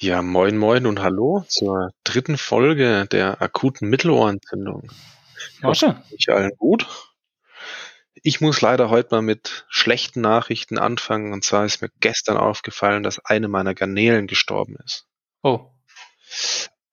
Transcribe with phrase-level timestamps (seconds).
[0.00, 4.88] Ja, moin moin und hallo zur dritten Folge der akuten Mittelohrentzündung.
[5.56, 6.86] Ich hoffe, euch allen gut.
[8.14, 11.32] Ich muss leider heute mal mit schlechten Nachrichten anfangen.
[11.32, 15.08] Und zwar ist mir gestern aufgefallen, dass eine meiner Garnelen gestorben ist.
[15.42, 15.68] Oh.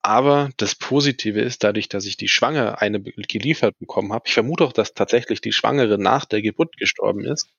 [0.01, 4.63] Aber das Positive ist, dadurch, dass ich die Schwangere eine geliefert bekommen habe, ich vermute
[4.63, 7.49] auch, dass tatsächlich die Schwangere nach der Geburt gestorben ist,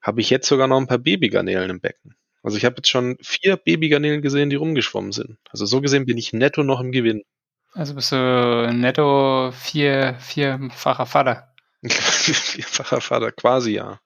[0.00, 2.16] habe ich jetzt sogar noch ein paar Babygarnelen im Becken.
[2.46, 5.36] Also ich habe jetzt schon vier Babygarnelen gesehen, die rumgeschwommen sind.
[5.50, 7.24] Also so gesehen bin ich netto noch im Gewinn.
[7.72, 11.52] Also bist du netto vier, vierfacher Vater.
[11.84, 13.98] vierfacher Vater, quasi ja.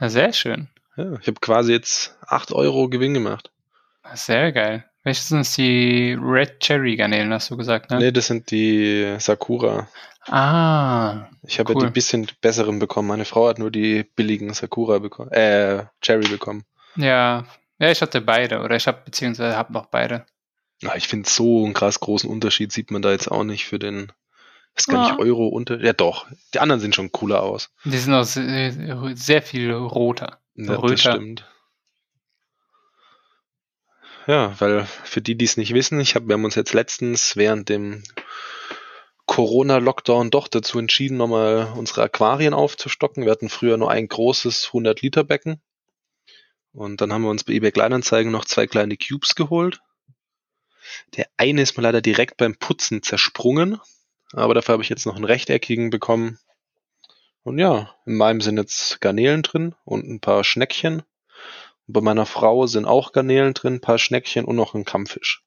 [0.00, 0.68] ja sehr schön.
[0.96, 3.50] Ja, ich habe quasi jetzt acht Euro Gewinn gemacht.
[4.14, 4.86] Sehr geil.
[5.04, 7.98] Welche sind die Red Cherry Garnelen, hast du gesagt, ne?
[7.98, 9.86] Nee, das sind die Sakura.
[10.28, 11.28] Ah.
[11.42, 11.82] Ich habe cool.
[11.82, 13.08] ja die bisschen besseren bekommen.
[13.08, 16.64] Meine Frau hat nur die billigen Sakura bekommen, äh, Cherry bekommen.
[16.96, 17.44] Ja,
[17.78, 20.26] ja, ich hatte beide oder ich habe beziehungsweise habe noch beide.
[20.80, 23.78] Ja, ich finde so einen krass großen Unterschied sieht man da jetzt auch nicht für
[23.78, 24.12] den,
[24.74, 25.10] ist gar ja.
[25.10, 25.80] nicht Euro unter.
[25.80, 27.70] Ja doch, die anderen sehen schon cooler aus.
[27.84, 28.72] Die sind auch sehr,
[29.14, 30.40] sehr viel roter.
[30.54, 30.88] Ja, Röter.
[30.88, 31.46] das stimmt.
[34.26, 37.36] Ja, weil für die, die es nicht wissen, ich hab, wir haben uns jetzt letztens
[37.36, 38.02] während dem
[39.26, 43.24] Corona-Lockdown doch dazu entschieden, nochmal unsere Aquarien aufzustocken.
[43.24, 45.60] Wir hatten früher nur ein großes 100-Liter-Becken
[46.76, 49.80] und dann haben wir uns bei eBay Kleinanzeigen noch zwei kleine Cubes geholt.
[51.16, 53.80] Der eine ist mir leider direkt beim Putzen zersprungen,
[54.32, 56.38] aber dafür habe ich jetzt noch einen rechteckigen bekommen.
[57.42, 61.02] Und ja, in meinem sind jetzt Garnelen drin und ein paar Schneckchen.
[61.86, 65.44] Und bei meiner Frau sind auch Garnelen drin, ein paar Schneckchen und noch ein Kampffisch.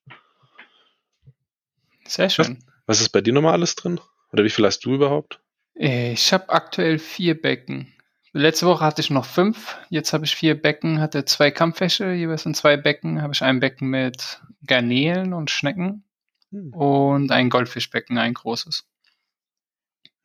[2.05, 2.63] Sehr schön.
[2.87, 3.99] Was, was ist bei dir nochmal alles drin?
[4.31, 5.41] Oder wie viel hast du überhaupt?
[5.75, 7.93] Ich habe aktuell vier Becken.
[8.31, 12.45] Letzte Woche hatte ich noch fünf, jetzt habe ich vier Becken, hatte zwei Kampffische, jeweils
[12.45, 16.03] in zwei Becken, habe ich ein Becken mit Garnelen und Schnecken
[16.51, 16.73] hm.
[16.73, 18.85] und ein Goldfischbecken, ein großes.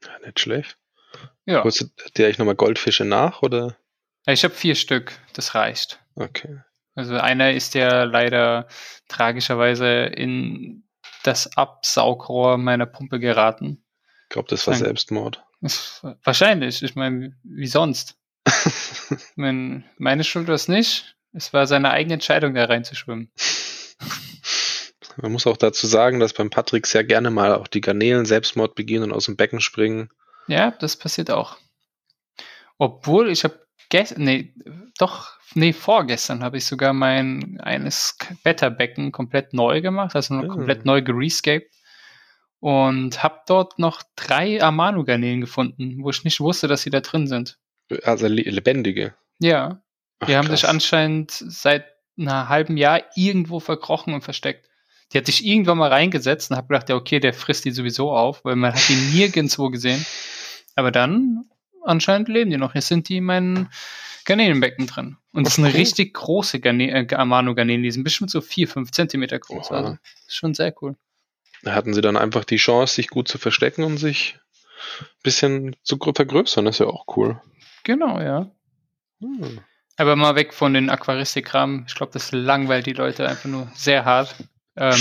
[0.05, 0.77] Ja, nicht schlecht.
[1.47, 1.64] Ja.
[1.64, 3.76] Holst du dir eigentlich nochmal Goldfische nach, oder?
[4.26, 6.00] Ich habe vier Stück, das reicht.
[6.14, 6.60] Okay.
[6.94, 8.69] Also einer ist ja leider
[9.09, 10.84] tragischerweise in
[11.22, 13.84] das Absaugrohr meiner Pumpe geraten.
[14.25, 15.43] Ich glaube, das war Selbstmord.
[16.25, 16.82] Wahrscheinlich.
[16.82, 18.16] Ich meine, wie sonst?
[19.36, 21.16] meine, meine Schuld war es nicht.
[21.32, 23.30] Es war seine eigene Entscheidung, da reinzuschwimmen.
[25.16, 28.75] Man muss auch dazu sagen, dass beim Patrick sehr gerne mal auch die Garnelen Selbstmord
[28.75, 30.10] begehen und aus dem Becken springen.
[30.48, 31.56] Ja, das passiert auch.
[32.78, 34.52] Obwohl ich habe gestern, nee,
[34.98, 40.48] doch, nee, vorgestern habe ich sogar mein eines Wetterbecken komplett neu gemacht, also ja.
[40.48, 41.70] komplett neu gerescaped
[42.64, 47.26] und habe dort noch drei Amano-Garnelen gefunden, wo ich nicht wusste, dass sie da drin
[47.26, 47.58] sind.
[48.04, 49.12] Also lebendige?
[49.38, 49.82] Ja.
[50.19, 50.60] Ach, die haben krass.
[50.60, 51.84] sich anscheinend seit
[52.19, 54.70] einem halben Jahr irgendwo verkrochen und versteckt.
[55.12, 58.12] Die hatte ich irgendwann mal reingesetzt und habe gedacht, ja, okay, der frisst die sowieso
[58.12, 60.02] auf, weil man hat die nirgendwo gesehen.
[60.75, 61.44] Aber dann
[61.82, 62.75] anscheinend leben die noch.
[62.75, 63.69] Jetzt sind die in meinen
[64.25, 65.19] Garnelenbecken drin.
[65.34, 67.82] Und das ist eine richtig große Garne äh, Amano-Garnelen.
[67.82, 69.70] Die sind bestimmt so vier, fünf Zentimeter groß.
[69.70, 69.76] Oha.
[69.76, 70.96] Also, ist schon sehr cool.
[71.64, 74.38] Da hatten sie dann einfach die Chance, sich gut zu verstecken und sich
[75.00, 76.64] ein bisschen zu vergrößern.
[76.64, 77.41] Das ist ja auch cool.
[77.84, 78.50] Genau, ja.
[79.20, 79.60] Hm.
[79.97, 81.84] Aber mal weg von den Aquaristik-Kram.
[81.86, 84.34] Ich glaube, das langweilt die Leute einfach nur sehr hart.
[84.76, 85.00] Ähm,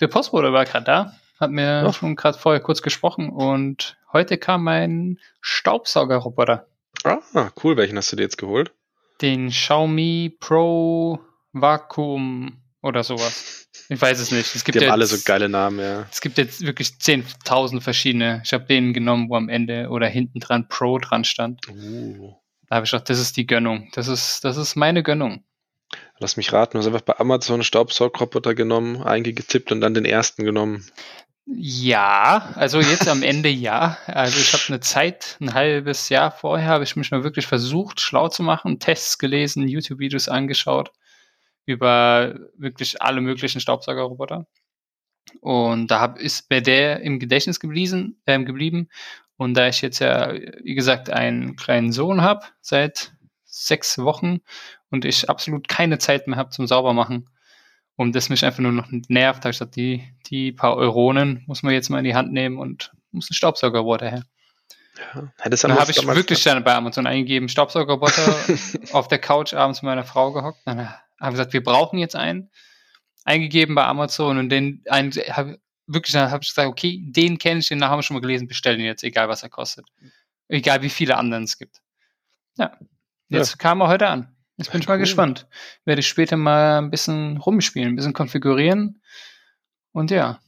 [0.00, 1.92] der Postbote war gerade da, hat mir ja.
[1.92, 6.66] schon gerade vorher kurz gesprochen und heute kam mein Staubsaugerroboter.
[7.04, 7.76] Ah, cool.
[7.76, 8.72] Welchen hast du dir jetzt geholt?
[9.20, 11.20] Den Xiaomi Pro
[11.52, 13.61] Vacuum oder sowas.
[13.92, 14.54] Ich weiß es nicht.
[14.54, 16.06] Es gibt die haben jetzt, alle so geile Namen, ja.
[16.10, 18.40] Es gibt jetzt wirklich 10.000 verschiedene.
[18.44, 21.60] Ich habe den genommen, wo am Ende oder hinten dran Pro dran stand.
[21.68, 22.34] Uh.
[22.68, 23.90] Da habe ich gedacht, das ist die Gönnung.
[23.92, 25.44] Das ist, das ist meine Gönnung.
[26.18, 30.06] Lass mich raten, du hast einfach bei Amazon einen Staubsaugroboter genommen, eingetippt und dann den
[30.06, 30.86] ersten genommen.
[31.44, 33.98] Ja, also jetzt am Ende ja.
[34.06, 38.00] Also ich habe eine Zeit, ein halbes Jahr vorher, habe ich mich mal wirklich versucht,
[38.00, 40.92] schlau zu machen, Tests gelesen, YouTube-Videos angeschaut
[41.64, 44.46] über wirklich alle möglichen Staubsaugerroboter.
[45.40, 48.88] Und da hab, ist bei der im Gedächtnis geblieben, äh, geblieben.
[49.36, 53.12] Und da ich jetzt ja, wie gesagt, einen kleinen Sohn habe seit
[53.44, 54.40] sechs Wochen
[54.90, 57.28] und ich absolut keine Zeit mehr habe zum Saubermachen
[57.96, 61.62] und das mich einfach nur noch nervt, habe ich gesagt, die, die paar Euronen muss
[61.62, 64.24] man jetzt mal in die Hand nehmen und muss ein Staubsaugerroboter her.
[65.14, 68.36] Ja, dann habe ich wirklich dann bei Amazon eingegeben, Staubsaugerroboter
[68.92, 70.60] auf der Couch abends mit meiner Frau gehockt.
[70.64, 70.88] Dann
[71.22, 72.50] haben gesagt, wir brauchen jetzt einen.
[73.24, 77.60] Eingegeben bei Amazon und den einen, hab, wirklich, dann habe ich gesagt, okay, den kenne
[77.60, 79.86] ich, den haben wir schon mal gelesen, bestellen ihn jetzt, egal was er kostet.
[80.48, 81.80] Egal wie viele anderen es gibt.
[82.58, 82.76] Ja.
[83.28, 83.56] Jetzt ja.
[83.56, 84.34] kam er heute an.
[84.56, 85.46] Ich bin ja, mal gespannt.
[85.84, 89.00] Werde ich später mal ein bisschen rumspielen, ein bisschen konfigurieren.
[89.92, 90.40] Und ja.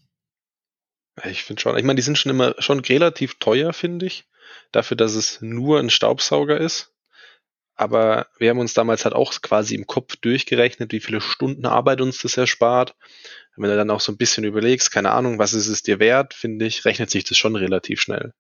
[1.25, 4.29] Ich finde schon, ich meine, die sind schon immer schon relativ teuer, finde ich.
[4.73, 6.94] Dafür, dass es nur ein Staubsauger ist.
[7.77, 12.01] Aber wir haben uns damals halt auch quasi im Kopf durchgerechnet, wie viele Stunden Arbeit
[12.01, 12.95] uns das erspart.
[13.57, 16.35] Wenn du dann auch so ein bisschen überlegst, keine Ahnung, was ist es dir wert,
[16.35, 18.33] finde ich, rechnet sich das schon relativ schnell.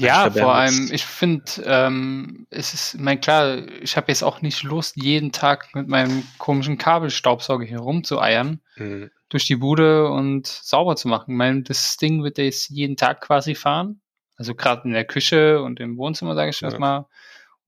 [0.00, 4.62] Ja, vor allem, ich finde, ähm, es ist, mein klar, ich habe jetzt auch nicht
[4.62, 9.10] Lust, jeden Tag mit meinem komischen Kabelstaubsauger hier rumzueiern, mhm.
[9.28, 11.32] durch die Bude und sauber zu machen.
[11.32, 14.00] Ich meine, das Ding wird jetzt jeden Tag quasi fahren.
[14.36, 16.70] Also gerade in der Küche und im Wohnzimmer, sage ich ja.
[16.70, 17.06] das mal.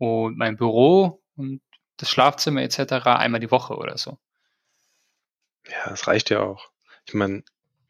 [0.00, 1.60] Und mein Büro und
[1.98, 3.06] das Schlafzimmer etc.
[3.06, 4.18] einmal die Woche oder so.
[5.68, 6.70] Ja, das reicht ja auch.
[7.06, 7.42] Ich meine,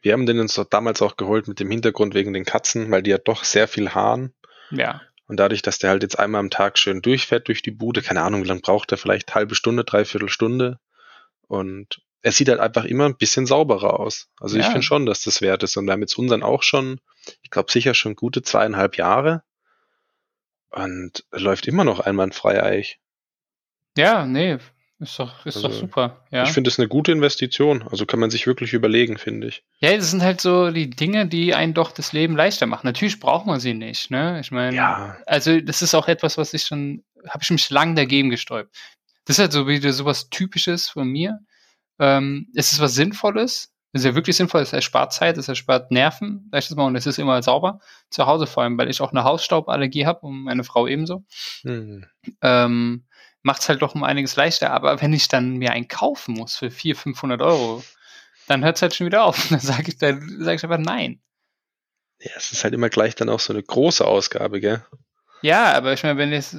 [0.03, 3.05] wir haben den uns doch damals auch geholt mit dem Hintergrund wegen den Katzen, weil
[3.05, 4.35] die ja doch sehr viel haaren.
[4.73, 5.03] Ja.
[5.27, 8.23] Und dadurch, dass der halt jetzt einmal am Tag schön durchfährt durch die Bude, keine
[8.23, 10.81] Ahnung, wie lange braucht er, vielleicht halbe Stunde, dreiviertel Stunde.
[11.47, 14.29] Und er sieht halt einfach immer ein bisschen sauberer aus.
[14.41, 14.63] Also ja.
[14.63, 15.77] ich finde schon, dass das wert ist.
[15.77, 17.01] Und wir haben jetzt unseren auch schon,
[17.43, 19.45] ich glaube sicher schon gute zweieinhalb Jahre.
[20.71, 23.01] Und läuft immer noch einwandfrei eigentlich.
[23.97, 24.59] Ja, nee,
[25.01, 26.27] ist doch, ist also, doch super.
[26.31, 26.43] Ja.
[26.43, 27.89] Ich finde es eine gute Investition.
[27.91, 29.65] Also kann man sich wirklich überlegen, finde ich.
[29.79, 32.87] Ja, das sind halt so die Dinge, die einen doch das Leben leichter machen.
[32.87, 34.39] Natürlich braucht man sie nicht, ne?
[34.41, 35.17] Ich meine, ja.
[35.25, 38.77] also das ist auch etwas, was ich schon, habe ich mich lang dagegen gesträubt.
[39.25, 41.39] Das ist halt so wieder sowas Typisches von mir.
[41.99, 43.70] Ähm, es ist was Sinnvolles.
[43.93, 46.87] Es ist ja wirklich sinnvoll, es erspart Zeit, es erspart Nerven, sag ich das mal,
[46.87, 47.81] und es ist immer sauber.
[48.09, 51.25] Zu Hause vor allem, weil ich auch eine Hausstauballergie habe und meine Frau ebenso.
[51.63, 52.07] Hm.
[52.41, 53.05] Ähm,
[53.43, 54.71] macht es halt doch um einiges leichter.
[54.71, 57.83] Aber wenn ich dann mir einen kaufen muss für 400, 500 Euro,
[58.47, 59.49] dann hört es halt schon wieder auf.
[59.51, 61.21] Dann sage ich, dann sag ich einfach nein.
[62.21, 64.85] Ja, es ist halt immer gleich dann auch so eine große Ausgabe, gell?
[65.41, 66.55] Ja, aber ich meine, wenn es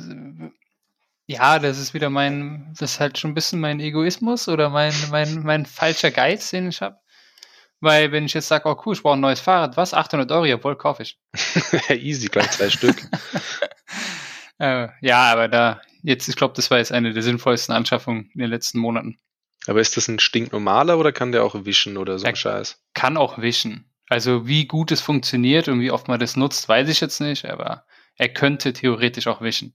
[1.27, 4.93] ja, das ist wieder mein, das ist halt schon ein bisschen mein Egoismus oder mein,
[5.11, 7.00] mein, mein falscher Geiz, den ich habe.
[7.81, 9.93] Weil wenn ich jetzt sage, oh cool, ich brauche ein neues Fahrrad, was?
[9.93, 11.19] 800 Euro, jawohl, kaufe ich.
[11.89, 12.95] Easy, gleich zwei Stück.
[14.59, 18.41] äh, ja, aber da, jetzt, ich glaube, das war jetzt eine der sinnvollsten Anschaffungen in
[18.41, 19.17] den letzten Monaten.
[19.65, 22.79] Aber ist das ein stinknormaler oder kann der auch wischen oder so ein Scheiß?
[22.93, 23.91] Kann auch wischen.
[24.09, 27.45] Also wie gut es funktioniert und wie oft man das nutzt, weiß ich jetzt nicht,
[27.45, 27.85] aber
[28.15, 29.73] er könnte theoretisch auch wischen.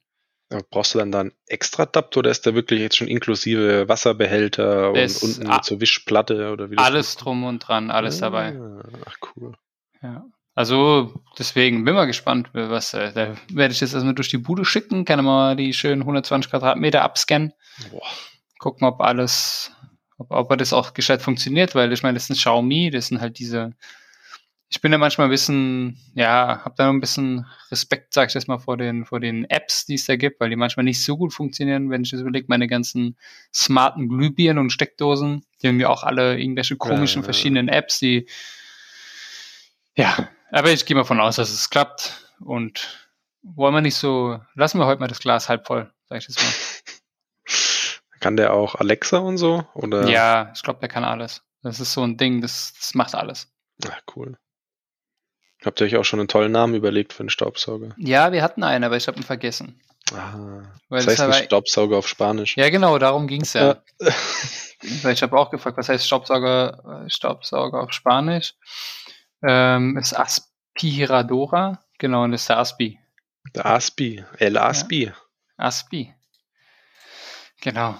[0.70, 4.92] Brauchst du dann da einen extra Adapter oder ist der wirklich jetzt schon inklusive Wasserbehälter
[4.92, 8.56] und unten zur Wischplatte oder wie das Alles drum und dran, alles ah, dabei.
[9.06, 9.54] Ach cool.
[10.02, 10.24] Ja.
[10.56, 14.64] Also deswegen bin mal gespannt, was äh, da werde ich jetzt erstmal durch die Bude
[14.64, 17.52] schicken, kann mal die schönen 120 Quadratmeter abscannen.
[17.90, 18.06] Boah.
[18.58, 19.70] Gucken, ob alles,
[20.16, 23.20] ob, ob das auch gescheit funktioniert, weil ich meine, das ist ein Xiaomi, das sind
[23.20, 23.74] halt diese.
[24.68, 28.48] Ich bin ja manchmal ein bisschen, ja, habe da ein bisschen Respekt, sag ich jetzt
[28.48, 31.16] mal, vor den, vor den Apps, die es da gibt, weil die manchmal nicht so
[31.16, 33.16] gut funktionieren, wenn ich das überlege, meine ganzen
[33.54, 38.26] smarten Glühbirnen und Steckdosen, die haben ja auch alle irgendwelche komischen ja, verschiedenen Apps, die
[39.96, 43.08] ja, aber ich gehe mal von aus, dass es klappt und
[43.42, 46.42] wollen wir nicht so, lassen wir heute mal das Glas halb voll, sag ich jetzt
[46.42, 46.52] mal.
[48.20, 49.64] Kann der auch Alexa und so?
[49.74, 50.08] Oder?
[50.08, 51.42] Ja, ich glaube, der kann alles.
[51.62, 53.52] Das ist so ein Ding, das, das macht alles.
[53.86, 54.38] Ach, cool.
[55.66, 57.88] Habt ihr euch auch schon einen tollen Namen überlegt für einen Staubsauger?
[57.96, 59.80] Ja, wir hatten einen, aber ich habe ihn vergessen.
[60.14, 62.56] Ah, Weil das heißt nicht Staubsauger auf Spanisch.
[62.56, 63.82] Ja, genau, darum ging es ja.
[64.00, 64.12] ja.
[65.02, 68.54] Weil ich habe auch gefragt, was heißt Staubsauger, äh, Staubsauger auf Spanisch?
[69.42, 71.82] Ähm, ist Aspiradora.
[71.98, 73.00] Genau, und ist der Aspi.
[73.52, 74.24] Der Aspi.
[74.38, 75.06] El Aspi.
[75.06, 75.14] Ja.
[75.56, 76.14] Aspi.
[77.60, 77.96] Genau.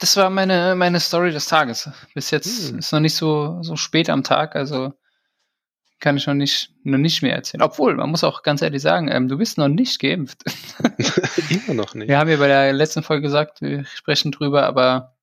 [0.00, 1.88] Das war meine, meine Story des Tages.
[2.14, 2.80] Bis jetzt hm.
[2.80, 4.92] ist noch nicht so, so spät am Tag, also
[5.98, 7.62] kann ich noch nicht, noch nicht mehr erzählen.
[7.62, 10.44] Obwohl, man muss auch ganz ehrlich sagen, ähm, du bist noch nicht geimpft.
[11.50, 12.08] Immer noch nicht.
[12.08, 15.16] Wir haben ja bei der letzten Folge gesagt, wir sprechen drüber, aber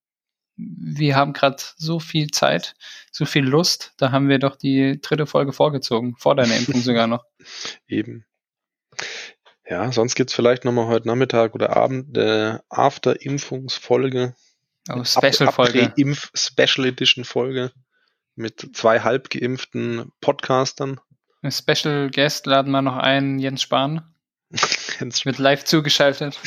[0.56, 2.76] wir haben gerade so viel Zeit,
[3.12, 7.08] so viel Lust, da haben wir doch die dritte Folge vorgezogen, vor deiner Impfung sogar
[7.08, 7.24] noch.
[7.88, 8.26] Eben.
[9.68, 14.36] Ja, sonst gibt es vielleicht nochmal heute Nachmittag oder Abend eine After-Impfungsfolge.
[14.90, 15.94] Oh, Special-Folge.
[15.96, 17.72] Impf-Special Edition Folge
[18.36, 21.00] mit zwei halb geimpften Podcastern.
[21.42, 24.14] Ein Special Guest laden wir noch ein, Jens Spahn.
[25.00, 26.40] Jens Mit live zugeschaltet.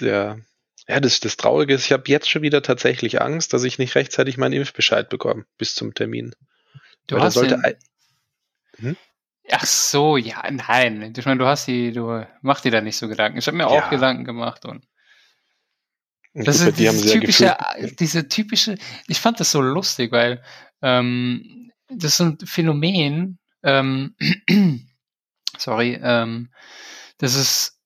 [0.00, 0.38] Der
[0.86, 3.94] ja, das, das Traurige ist, ich habe jetzt schon wieder tatsächlich Angst, dass ich nicht
[3.94, 6.34] rechtzeitig meinen Impfbescheid bekomme bis zum Termin.
[7.06, 7.76] Du Weil hast sollte den...
[8.88, 8.96] hm?
[9.50, 11.12] Ach so, ja, nein.
[11.16, 13.38] Ich meine, du hast die, du mach dir da nicht so Gedanken.
[13.38, 13.68] Ich habe mir ja.
[13.68, 14.86] auch Gedanken gemacht und
[16.34, 17.56] das ist diese typische,
[17.98, 18.76] diese typische,
[19.06, 20.42] ich fand das so lustig, weil
[20.82, 24.16] ähm, das ist ein Phänomen, ähm,
[25.58, 26.50] sorry, ähm,
[27.18, 27.78] das ist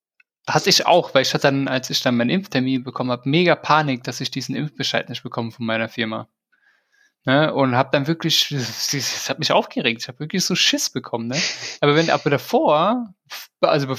[0.49, 3.55] Hatte ich auch, weil ich hatte dann, als ich dann meinen Impftermin bekommen habe, mega
[3.55, 6.27] Panik, dass ich diesen Impfbescheid nicht bekomme von meiner Firma.
[7.25, 7.53] Ne?
[7.53, 11.29] Und habe dann wirklich, das, hat mich aufgeregt, ich habe wirklich so Schiss bekommen.
[11.29, 11.41] Ne?
[11.81, 13.13] Aber wenn, aber davor,
[13.61, 13.97] also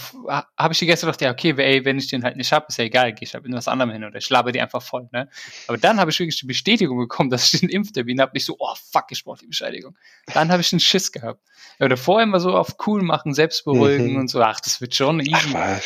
[0.57, 2.77] habe ich die gestern gedacht, ja, okay, ey, wenn ich den halt nicht habe, ist
[2.77, 5.09] ja egal, gehe ich halt mit was anderem hin oder ich laber die einfach voll.
[5.11, 5.29] Ne?
[5.67, 8.31] Aber dann habe ich wirklich die Bestätigung bekommen, dass ich den Impftermin habe.
[8.33, 9.97] Nicht so, oh fuck, ich brauche die Bescheidigung.
[10.33, 11.41] Dann habe ich einen Schiss gehabt.
[11.77, 14.19] Aber davor immer so auf cool machen, selbst beruhigen mhm.
[14.21, 15.53] und so, ach, das wird schon easy.
[15.55, 15.79] Ach,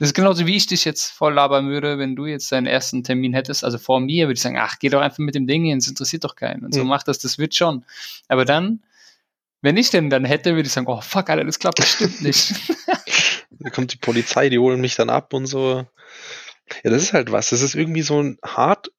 [0.00, 3.04] das ist genauso, wie ich dich jetzt voll labern würde, wenn du jetzt deinen ersten
[3.04, 5.66] Termin hättest, also vor mir, würde ich sagen, ach, geh doch einfach mit dem Ding
[5.66, 6.64] hin, es interessiert doch keinen.
[6.64, 6.88] Und so mhm.
[6.88, 7.84] macht das, das wird schon.
[8.26, 8.82] Aber dann,
[9.60, 12.54] wenn ich den dann hätte, würde ich sagen, oh fuck, Alter, das klappt bestimmt nicht.
[13.50, 15.86] da kommt die Polizei, die holen mich dann ab und so.
[16.82, 17.50] Ja, das ist halt was.
[17.50, 18.90] Das ist irgendwie so ein hart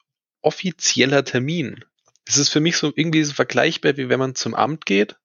[0.43, 1.83] offizieller Termin.
[2.25, 5.15] Das ist für mich so irgendwie so vergleichbar, wie wenn man zum Amt geht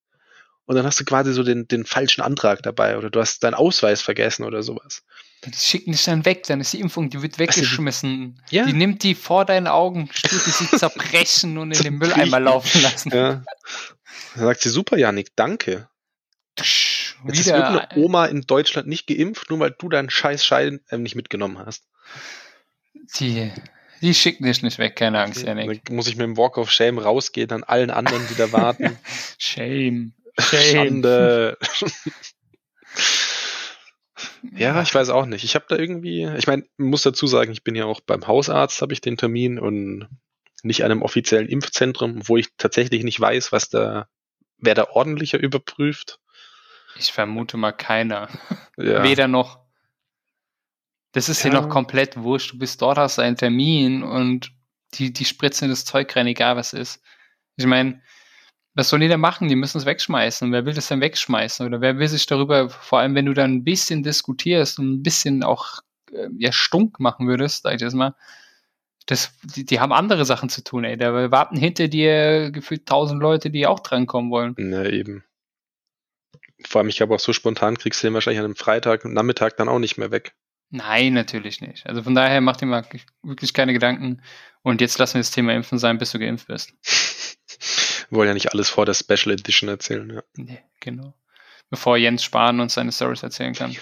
[0.67, 3.55] und dann hast du quasi so den, den falschen Antrag dabei oder du hast deinen
[3.55, 5.03] Ausweis vergessen oder sowas.
[5.45, 8.39] Die schicken dich dann weg, dann ist die Impfung, die wird weggeschmissen.
[8.43, 8.67] Also, ja.
[8.67, 12.83] Die nimmt die vor deinen Augen, tut die sie zerbrechen und in den Mülleimer laufen
[12.83, 13.11] lassen.
[13.15, 13.45] Ja.
[14.35, 15.89] Dann sagt sie, super, Janik, danke.
[16.57, 20.81] Tsch, Jetzt ist irgendeine Oma in Deutschland nicht geimpft, nur weil du deinen scheiß Schein
[20.89, 21.85] äh, nicht mitgenommen hast.
[23.19, 23.53] Die,
[24.01, 25.85] die schicken dich nicht weg, keine Angst, Janik.
[25.85, 28.99] Dann muss ich mit dem Walk of Shame rausgehen an allen anderen, die da warten.
[29.39, 30.13] Shame.
[30.39, 31.59] Schande.
[34.55, 35.45] Ja, ich weiß auch nicht.
[35.45, 38.81] Ich habe da irgendwie, ich meine, muss dazu sagen, ich bin ja auch beim Hausarzt,
[38.81, 40.09] habe ich den Termin und
[40.63, 44.09] nicht einem offiziellen Impfzentrum, wo ich tatsächlich nicht weiß, was da,
[44.59, 46.19] wer da ordentlicher überprüft.
[46.99, 48.29] Ich vermute mal keiner.
[48.77, 49.03] Ja.
[49.05, 49.61] Weder noch.
[51.13, 51.51] Das ist ja.
[51.51, 52.53] hier noch komplett wurscht.
[52.53, 54.53] Du bist dort, hast einen Termin und
[54.95, 57.03] die, die spritzen das Zeug rein, egal was ist.
[57.57, 58.03] Ich meine,
[58.77, 59.49] was sollen die denn machen?
[59.49, 60.53] Die müssen es wegschmeißen.
[60.53, 61.67] Wer will das denn wegschmeißen?
[61.67, 65.03] Oder wer will sich darüber, vor allem wenn du dann ein bisschen diskutierst und ein
[65.03, 65.81] bisschen auch
[66.13, 68.15] äh, ja, stunk machen würdest, sag ich das mal,
[69.07, 70.99] das, die, die, haben andere Sachen zu tun, ey.
[70.99, 74.55] Da warten hinter dir gefühlt tausend Leute, die auch drankommen wollen.
[74.59, 75.25] Na eben.
[76.67, 79.15] Vor allem, ich glaube auch so spontan kriegst du den wahrscheinlich an einem Freitag und
[79.15, 80.35] Nachmittag dann auch nicht mehr weg.
[80.69, 81.87] Nein, natürlich nicht.
[81.87, 82.85] Also von daher mach dir mal
[83.23, 84.21] wirklich keine Gedanken.
[84.63, 86.75] Und jetzt lassen wir das Thema Impfen sein, bis du geimpft bist.
[88.11, 90.23] Wir wollen ja nicht alles vor der Special Edition erzählen, ja.
[90.37, 91.15] Nee, genau.
[91.71, 93.77] Bevor Jens Spahn uns seine Stories erzählen kann.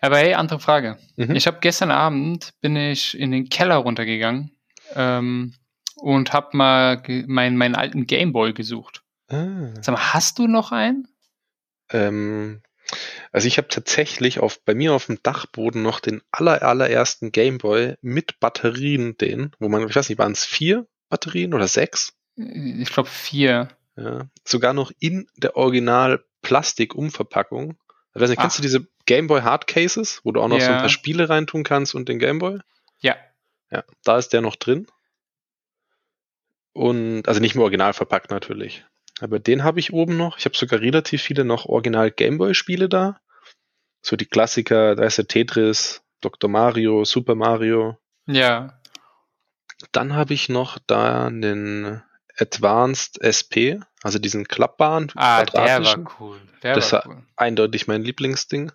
[0.00, 0.98] Aber hey, andere Frage.
[1.16, 1.34] Mhm.
[1.34, 4.56] Ich habe gestern Abend bin ich in den Keller runtergegangen
[4.94, 5.54] ähm,
[5.96, 9.02] und habe mal meinen meinen alten Gameboy gesucht.
[9.28, 9.74] Ah.
[9.80, 11.08] Sag mal, hast du noch einen?
[11.90, 12.62] Ähm,
[13.32, 17.96] also ich habe tatsächlich auf bei mir auf dem Dachboden noch den aller allerersten Gameboy
[18.00, 22.14] mit Batterien, den, wo man, ich weiß nicht, waren es vier Batterien oder sechs?
[22.40, 23.68] Ich glaube vier.
[23.96, 27.76] Ja, sogar noch in der Original Plastik-Umverpackung.
[28.14, 30.64] Ich weiß nicht, kennst du diese Gameboy Hardcases, wo du auch noch ja.
[30.64, 32.58] so ein paar Spiele reintun kannst und den Gameboy?
[33.00, 33.16] Ja.
[33.70, 34.86] Ja, da ist der noch drin.
[36.72, 38.84] Und, also nicht mehr original verpackt natürlich.
[39.20, 40.38] Aber den habe ich oben noch.
[40.38, 43.20] Ich habe sogar relativ viele noch Original Gameboy-Spiele da.
[44.02, 46.48] So die Klassiker, da ist der Tetris, Dr.
[46.48, 47.98] Mario, Super Mario.
[48.26, 48.80] Ja.
[49.92, 52.02] Dann habe ich noch da einen
[52.38, 55.10] Advanced SP, also diesen klappbaren.
[55.14, 56.40] Ah, der war cool.
[56.62, 57.22] Der das war, cool.
[57.36, 58.72] eindeutig mein Lieblingsding.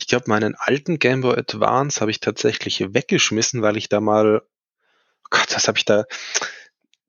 [0.00, 4.42] Ich glaube, meinen alten Game Boy Advance habe ich tatsächlich weggeschmissen, weil ich da mal,
[4.42, 6.04] oh Gott, was habe ich da?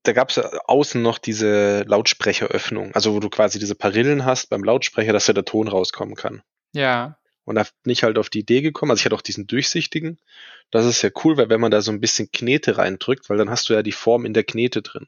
[0.03, 4.63] Da gab es außen noch diese Lautsprecheröffnung, also wo du quasi diese Parillen hast beim
[4.63, 6.41] Lautsprecher, dass da der Ton rauskommen kann.
[6.73, 7.17] Ja.
[7.43, 10.19] Und da bin ich halt auf die Idee gekommen, also ich hatte auch diesen durchsichtigen.
[10.71, 13.49] Das ist ja cool, weil wenn man da so ein bisschen Knete reindrückt, weil dann
[13.49, 15.07] hast du ja die Form in der Knete drin.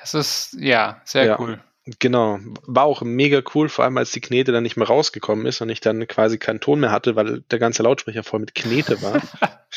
[0.00, 1.60] Das ist, ja, sehr ja, cool.
[2.00, 2.40] Genau.
[2.66, 5.68] War auch mega cool, vor allem als die Knete dann nicht mehr rausgekommen ist und
[5.68, 9.22] ich dann quasi keinen Ton mehr hatte, weil der ganze Lautsprecher voll mit Knete war.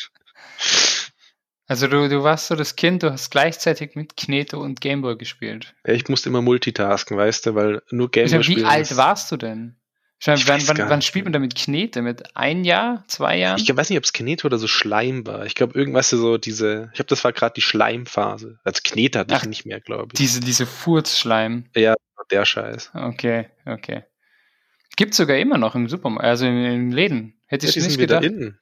[1.68, 5.76] also du, du warst so das Kind, du hast gleichzeitig mit Knete und Gameboy gespielt.
[5.86, 9.76] Ja, ich musste immer multitasken, weißt du, weil nur Gameboy Wie alt warst du denn?
[10.20, 12.02] Ich meine, wann, wann, wann spielt man damit Knete?
[12.02, 13.60] Mit ein Jahr, zwei Jahren?
[13.60, 15.46] Ich weiß nicht, ob es Knete oder so Schleim war.
[15.46, 18.60] Ich glaube, irgendwas so diese, ich glaube, das war gerade die Schleimphase.
[18.66, 20.18] Als Knete hatte Ach, ich nicht mehr, glaube ich.
[20.18, 21.70] Diese, diese Furzschleim.
[21.74, 21.96] Ja,
[22.32, 22.92] der Scheiß.
[22.94, 24.04] Okay, okay.
[24.98, 27.40] Gibt sogar immer noch im Supermarkt, also in, in Läden.
[27.48, 28.26] Hätte ich ja, nicht gedacht.
[28.26, 28.60] Innen.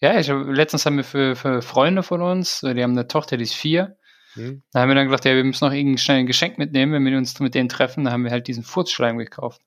[0.00, 3.36] Ja, ich hab, letztens haben wir für, für Freunde von uns, die haben eine Tochter,
[3.36, 3.98] die ist vier.
[4.34, 4.62] Hm.
[4.72, 7.04] Da haben wir dann gedacht, ja, wir müssen noch irgendein schnell ein Geschenk mitnehmen, wenn
[7.04, 8.04] wir uns mit denen treffen.
[8.04, 9.60] Da haben wir halt diesen Furzschleim gekauft.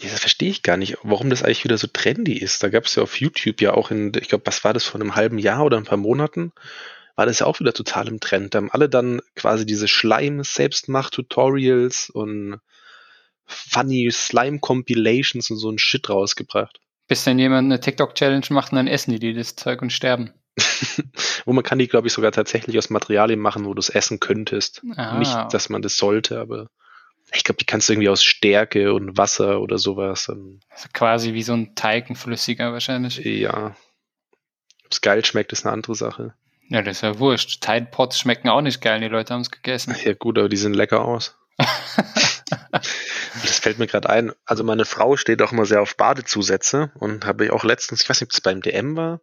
[0.00, 2.62] Ja, das verstehe ich gar nicht, warum das eigentlich wieder so trendy ist.
[2.62, 5.00] Da gab es ja auf YouTube ja auch in, ich glaube, was war das vor
[5.00, 6.52] einem halben Jahr oder ein paar Monaten,
[7.16, 8.54] war das ja auch wieder total im Trend.
[8.54, 12.60] Da haben alle dann quasi diese Schleim-Selbstmacht-Tutorials und
[13.44, 16.80] funny Slime-Compilations und so ein Shit rausgebracht.
[17.08, 20.32] Bis dann jemand eine TikTok-Challenge macht und dann essen die, die das Zeug und sterben.
[21.44, 24.20] wo man kann die, glaube ich, sogar tatsächlich aus Materialien machen, wo du es essen
[24.20, 24.82] könntest.
[24.96, 25.18] Ah.
[25.18, 26.68] Nicht, dass man das sollte, aber
[27.32, 30.28] ich glaube, die kannst du irgendwie aus Stärke und Wasser oder sowas.
[30.28, 33.16] Also quasi wie so ein Teig, ein flüssiger wahrscheinlich.
[33.18, 33.76] ja.
[34.84, 36.34] Ob es geil schmeckt, ist eine andere Sache.
[36.70, 37.60] Ja, das ist ja wurscht.
[37.60, 39.94] Tide Pots schmecken auch nicht geil, die Leute haben es gegessen.
[40.04, 41.36] Ja gut, aber die sehen lecker aus.
[43.42, 44.32] Das fällt mir gerade ein.
[44.44, 48.08] Also meine Frau steht auch immer sehr auf Badezusätze und habe ich auch letztens, ich
[48.08, 49.20] weiß nicht, ob es beim DM war,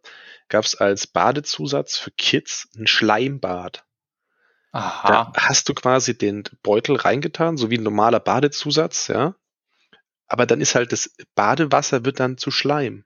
[0.48, 3.84] gab es als Badezusatz für Kids ein Schleimbad.
[4.76, 5.32] Aha.
[5.32, 9.34] Da hast du quasi den Beutel reingetan, so wie ein normaler Badezusatz, ja.
[10.26, 13.04] Aber dann ist halt das Badewasser wird dann zu Schleim.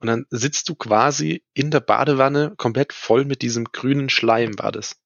[0.00, 4.72] Und dann sitzt du quasi in der Badewanne komplett voll mit diesem grünen Schleim war
[4.72, 4.96] das.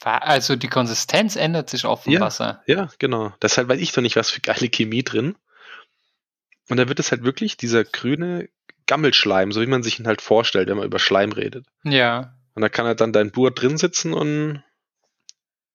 [0.00, 2.20] Also die Konsistenz ändert sich auch vom Ja.
[2.20, 2.62] Wasser.
[2.66, 3.32] Ja, genau.
[3.42, 5.36] Deshalb weiß ich doch nicht, was für geile Chemie drin.
[6.68, 8.48] Und dann wird es halt wirklich dieser grüne
[8.86, 11.66] Gammelschleim, so wie man sich ihn halt vorstellt, wenn man über Schleim redet.
[11.84, 12.33] Ja.
[12.54, 14.62] Und da kann halt dann dein Bur drin sitzen und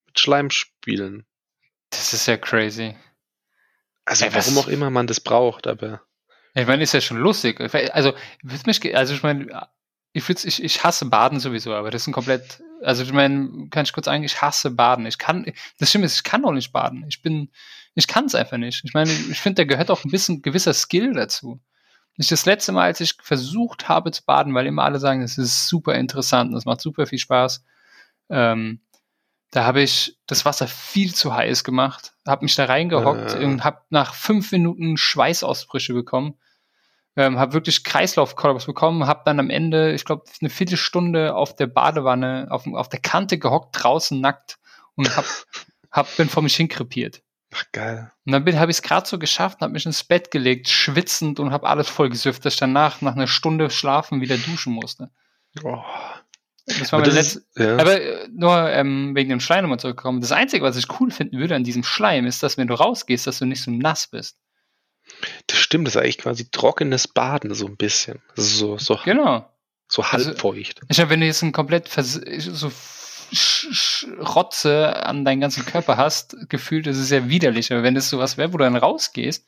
[0.07, 1.25] mit Schleim spielen.
[1.89, 2.95] Das ist ja crazy.
[4.05, 6.01] Also Ey, was- warum auch immer man das braucht, aber
[6.55, 7.59] Ich meine, ist ja schon lustig.
[7.93, 8.13] Also,
[8.65, 9.67] mich, also ich meine,
[10.13, 13.85] ich, ich, ich hasse Baden sowieso, aber das ist ein komplett, also ich meine, kann
[13.85, 15.05] ich kurz sagen, ich hasse Baden.
[15.05, 17.05] Ich kann, das Schlimme ist, ich kann auch nicht baden.
[17.07, 17.51] Ich bin,
[17.93, 18.83] ich kann es einfach nicht.
[18.83, 21.61] Ich meine, ich finde, da gehört auch ein bisschen gewisser Skill dazu.
[22.19, 25.37] Ich das letzte Mal, als ich versucht habe zu baden, weil immer alle sagen, das
[25.37, 27.63] ist super interessant, und das macht super viel Spaß,
[28.29, 28.81] ähm,
[29.51, 33.45] da habe ich das Wasser viel zu heiß gemacht, habe mich da reingehockt Äh.
[33.45, 36.35] und habe nach fünf Minuten Schweißausbrüche bekommen.
[37.15, 41.67] Ähm, habe wirklich Kreislaufkollaps bekommen, habe dann am Ende, ich glaube, eine Viertelstunde auf der
[41.67, 44.59] Badewanne, auf, auf der Kante gehockt, draußen nackt
[44.95, 45.25] und hab,
[45.91, 47.21] hab, bin vor mich hinkrepiert.
[47.53, 48.11] Ach geil.
[48.25, 51.51] Und dann habe ich es gerade so geschafft, habe mich ins Bett gelegt, schwitzend und
[51.51, 55.09] habe alles voll gesüfft, dass ich danach nach einer Stunde Schlafen wieder duschen musste.
[55.63, 55.81] Oh.
[56.67, 57.47] Das war Aber mein letztes.
[57.57, 57.77] ja.
[57.77, 60.21] Aber äh, nur ähm, wegen dem Schleim nochmal zurückkommen.
[60.21, 63.25] Das Einzige, was ich cool finden würde an diesem Schleim, ist, dass wenn du rausgehst,
[63.25, 64.37] dass du nicht so nass bist.
[65.47, 68.21] das stimmt, das ist eigentlich quasi trockenes Baden, so ein bisschen.
[68.37, 69.51] Also so, so, Genau.
[69.87, 70.81] so Also- halbfeucht.
[70.89, 72.71] Ich meine, wenn du jetzt ein komplett so
[74.19, 77.71] Rotze an deinen ganzen Körper hast, gefühlt ist es ja widerlich.
[77.71, 79.45] Aber wenn das sowas wäre, wo du dann rausgehst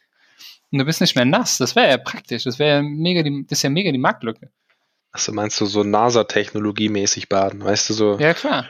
[0.72, 2.44] und du bist nicht mehr nass, das wäre ja praktisch.
[2.44, 4.52] Das wäre ja mega die, das ist ja mega die Marktlücke.
[5.12, 8.20] Also meinst du so NASA-Technologie-mäßig baden, weißt du so?
[8.20, 8.68] Ja, klar.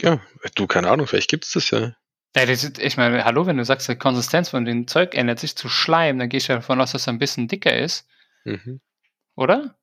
[0.00, 0.20] Ja,
[0.54, 1.94] du, keine Ahnung, vielleicht gibt's das ja.
[2.36, 5.38] Ja, das ist, ich meine, hallo, wenn du sagst, die Konsistenz von dem Zeug ändert
[5.40, 8.06] sich zu Schleim, dann gehe ich ja davon aus, dass er ein bisschen dicker ist,
[8.44, 8.80] Mhm.
[9.34, 9.76] oder?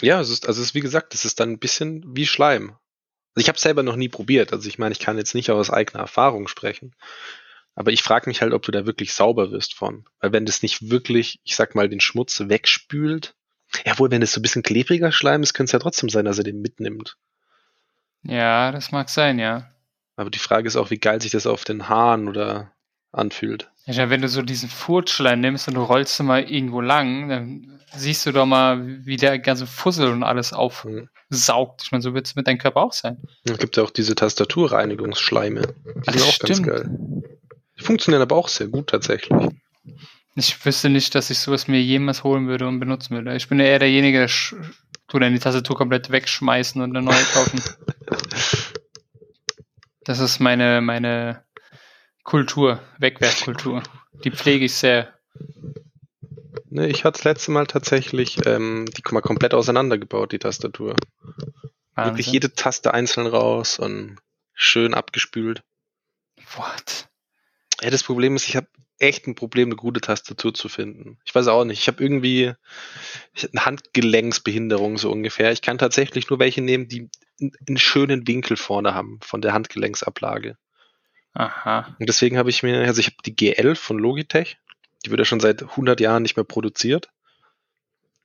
[0.00, 2.76] Ja, es ist, also es ist wie gesagt, es ist dann ein bisschen wie Schleim.
[3.34, 4.52] Also ich habe selber noch nie probiert.
[4.52, 6.94] Also ich meine, ich kann jetzt nicht aus eigener Erfahrung sprechen.
[7.74, 10.04] Aber ich frage mich halt, ob du da wirklich sauber wirst von.
[10.20, 13.34] Weil wenn das nicht wirklich, ich sag mal, den Schmutz wegspült,
[13.84, 16.24] ja wohl, wenn es so ein bisschen klebriger Schleim ist, könnte es ja trotzdem sein,
[16.24, 17.16] dass er den mitnimmt.
[18.22, 19.70] Ja, das mag sein, ja.
[20.16, 22.72] Aber die Frage ist auch, wie geil sich das auf den Haaren oder
[23.12, 23.70] anfühlt.
[23.86, 28.26] Meine, wenn du so diesen Furtschleim nimmst und du rollst mal irgendwo lang, dann siehst
[28.26, 31.82] du doch mal, wie der ganze Fussel und alles aufsaugt.
[31.84, 33.16] Ich meine, so wird es mit deinem Körper auch sein.
[33.44, 35.62] Es gibt ja auch diese Tastaturreinigungsschleime.
[35.62, 36.66] Die Ach, sind auch ganz stimmt.
[36.66, 36.90] geil.
[37.78, 39.48] Die funktionieren aber auch sehr gut tatsächlich.
[40.34, 43.34] Ich wüsste nicht, dass ich sowas mir jemals holen würde und benutzen würde.
[43.36, 44.54] Ich bin ja eher derjenige, der sch-
[45.08, 47.60] tu dann die Tastatur komplett wegschmeißen und eine neue kaufen.
[50.04, 51.44] Das ist meine, meine
[52.28, 53.82] Kultur, Wegwerfkultur.
[54.22, 55.14] Die pflege ich sehr.
[56.68, 60.94] Ne, ich hatte das letzte Mal tatsächlich ähm, die mal komplett auseinandergebaut, die Tastatur.
[61.94, 62.32] Wirklich Wahnsinn.
[62.34, 64.18] jede Taste einzeln raus und
[64.52, 65.62] schön abgespült.
[66.54, 67.08] What?
[67.80, 71.18] Ja, das Problem ist, ich habe echt ein Problem, eine gute Tastatur zu finden.
[71.24, 71.80] Ich weiß auch nicht.
[71.80, 72.52] Ich habe irgendwie
[73.32, 75.50] ich hab eine Handgelenksbehinderung so ungefähr.
[75.52, 77.08] Ich kann tatsächlich nur welche nehmen, die
[77.40, 80.58] einen schönen Winkel vorne haben von der Handgelenksablage.
[81.38, 81.94] Aha.
[82.00, 84.58] Und deswegen habe ich mir, also ich habe die GL von Logitech,
[85.06, 87.10] die wird ja schon seit 100 Jahren nicht mehr produziert.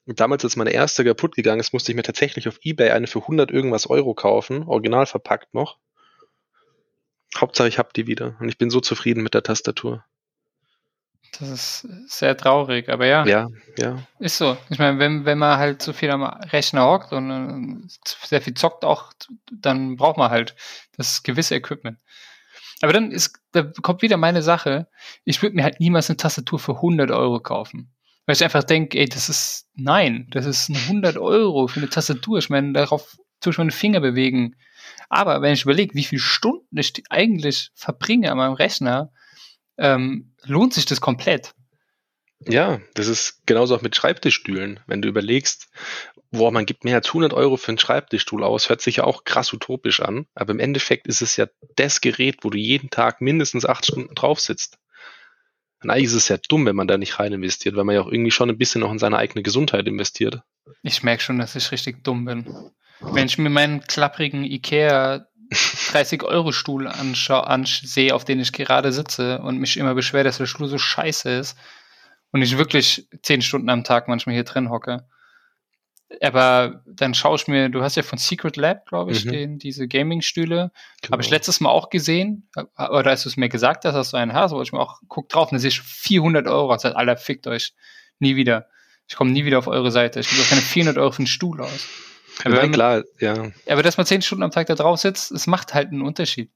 [0.07, 3.05] Und damals, als meine erste kaputt gegangen ist, musste ich mir tatsächlich auf Ebay eine
[3.05, 5.77] für 100 irgendwas Euro kaufen, original verpackt noch.
[7.37, 10.03] Hauptsache, ich habe die wieder und ich bin so zufrieden mit der Tastatur.
[11.37, 13.47] Das ist sehr traurig, aber ja, Ja,
[13.77, 13.99] ja.
[14.17, 14.57] ist so.
[14.69, 17.87] Ich meine, wenn, wenn man halt so viel am Rechner hockt und äh,
[18.25, 19.13] sehr viel zockt auch,
[19.51, 20.55] dann braucht man halt
[20.97, 21.99] das gewisse Equipment.
[22.83, 24.87] Aber dann ist, da kommt wieder meine Sache.
[25.23, 27.93] Ich würde mir halt niemals eine Tastatur für 100 Euro kaufen.
[28.25, 31.89] Weil ich einfach denke, ey, das ist, nein, das ist ein 100 Euro für eine
[31.89, 32.39] Tastatur.
[32.39, 34.57] Ich meine, darauf tue ich meine Finger bewegen.
[35.07, 39.13] Aber wenn ich überlege, wie viele Stunden ich eigentlich verbringe an meinem Rechner,
[39.77, 41.55] ähm, lohnt sich das komplett.
[42.47, 44.79] Ja, das ist genauso auch mit Schreibtischstühlen.
[44.87, 45.69] Wenn du überlegst,
[46.31, 49.23] boah, man gibt mehr als 100 Euro für einen Schreibtischstuhl aus, hört sich ja auch
[49.23, 50.25] krass utopisch an.
[50.35, 54.15] Aber im Endeffekt ist es ja das Gerät, wo du jeden Tag mindestens acht Stunden
[54.15, 54.77] drauf sitzt.
[55.81, 58.01] Und eigentlich ist es ja dumm, wenn man da nicht rein investiert, weil man ja
[58.01, 60.41] auch irgendwie schon ein bisschen noch in seine eigene Gesundheit investiert.
[60.81, 62.71] Ich merke schon, dass ich richtig dumm bin.
[63.01, 69.77] Wenn ich mir meinen klapprigen Ikea 30-Euro-Stuhl ansehe, auf den ich gerade sitze und mich
[69.77, 71.57] immer beschwere, dass der Stuhl so scheiße ist
[72.33, 75.07] und ich wirklich zehn Stunden am Tag manchmal hier drin hocke.
[76.21, 79.31] Aber dann schaue ich mir, du hast ja von Secret Lab, glaube ich, mhm.
[79.31, 80.71] den, diese Gaming-Stühle.
[81.01, 81.11] Genau.
[81.11, 82.49] Habe ich letztes Mal auch gesehen.
[82.75, 84.99] Oder als du es mir gesagt hast, dass du einen hast, wollte ich mir auch,
[85.07, 86.71] guck drauf, und dann sehe ich 400 Euro.
[86.71, 87.73] Also, Alter, fickt euch.
[88.19, 88.67] Nie wieder.
[89.07, 90.19] Ich komme nie wieder auf eure Seite.
[90.19, 91.87] Ich gebe auch keine 400 Euro für einen Stuhl aus.
[92.43, 93.51] Aber ja, klar, ja.
[93.67, 96.51] Aber dass man zehn Stunden am Tag da drauf sitzt, es macht halt einen Unterschied.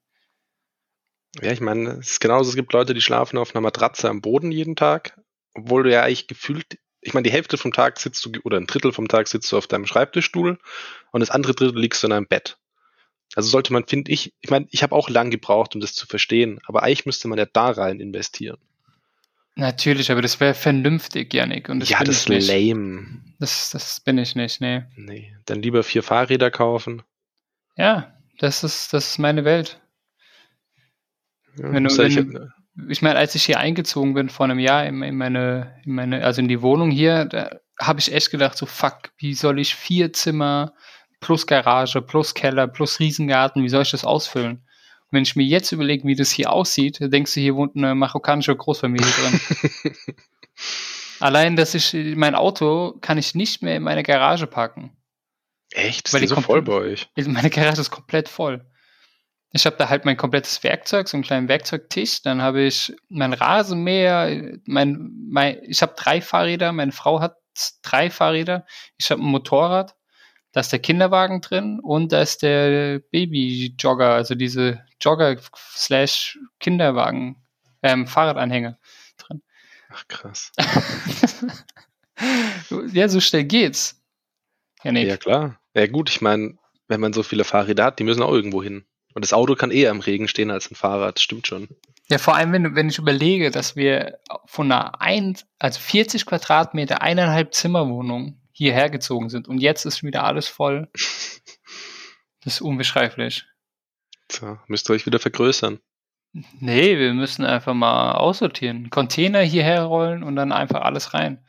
[1.41, 4.21] Ja, ich meine, es ist genauso, es gibt Leute, die schlafen auf einer Matratze am
[4.21, 5.19] Boden jeden Tag,
[5.57, 8.67] obwohl du ja eigentlich gefühlt, ich meine, die Hälfte vom Tag sitzt du, oder ein
[8.67, 10.59] Drittel vom Tag sitzt du auf deinem Schreibtischstuhl
[11.11, 12.57] und das andere Drittel liegst du in einem Bett.
[13.35, 16.07] Also sollte man, finde ich, ich meine, ich habe auch lang gebraucht, um das zu
[16.07, 18.57] verstehen, aber eigentlich müsste man ja da rein investieren.
[19.55, 21.67] Natürlich, aber das wäre vernünftig, Janik.
[21.67, 23.21] Und das ja, das ist lame.
[23.39, 24.83] Das, das bin ich nicht, nee.
[24.95, 27.01] Nee, dann lieber vier Fahrräder kaufen.
[27.75, 29.81] Ja, das ist, das ist meine Welt.
[31.57, 32.51] Ja, wenn du, wenn,
[32.89, 36.23] ich, meine, als ich hier eingezogen bin vor einem Jahr in, in, meine, in meine,
[36.23, 39.75] also in die Wohnung hier, da habe ich echt gedacht, so fuck, wie soll ich
[39.75, 40.73] vier Zimmer
[41.19, 44.57] plus Garage, plus Keller, plus Riesengarten, wie soll ich das ausfüllen?
[44.57, 47.95] Und wenn ich mir jetzt überlege, wie das hier aussieht, denkst du, hier wohnt eine
[47.95, 49.95] marokkanische Großfamilie drin.
[51.19, 54.95] Allein, dass ich mein Auto kann ich nicht mehr in meine Garage parken.
[55.71, 56.07] Echt?
[56.07, 57.09] Ist Weil die so voll bei euch?
[57.15, 58.65] Meine Garage ist komplett voll.
[59.53, 62.21] Ich habe da halt mein komplettes Werkzeug, so einen kleinen Werkzeugtisch.
[62.21, 67.37] Dann habe ich mein Rasenmäher, mein, mein, ich habe drei Fahrräder, meine Frau hat
[67.81, 68.65] drei Fahrräder,
[68.97, 69.97] ich habe ein Motorrad
[70.57, 77.35] da ist der Kinderwagen drin und da ist der Baby-Jogger, also diese Jogger-Kinderwagen,
[77.83, 78.79] ähm, Fahrradanhänger
[79.17, 79.43] drin.
[79.89, 80.51] Ach krass.
[82.91, 84.03] ja, so schnell geht's.
[84.83, 85.05] Ja, nee.
[85.05, 85.59] ja klar.
[85.75, 86.57] Ja gut, ich meine,
[86.87, 88.83] wenn man so viele Fahrräder hat, die müssen auch irgendwo hin.
[89.17, 91.69] Und das Auto kann eher im Regen stehen als ein Fahrrad, stimmt schon.
[92.07, 97.01] Ja, vor allem, wenn, wenn ich überlege, dass wir von einer ein, also 40 Quadratmeter,
[97.01, 99.47] eineinhalb Zimmerwohnung hierher gezogen sind.
[99.47, 100.87] Und jetzt ist wieder alles voll.
[102.43, 103.45] Das ist unbeschreiblich.
[104.31, 105.79] So, müsst ihr euch wieder vergrößern.
[106.59, 108.91] Nee, wir müssen einfach mal aussortieren.
[108.91, 111.43] Container hierher rollen und dann einfach alles rein.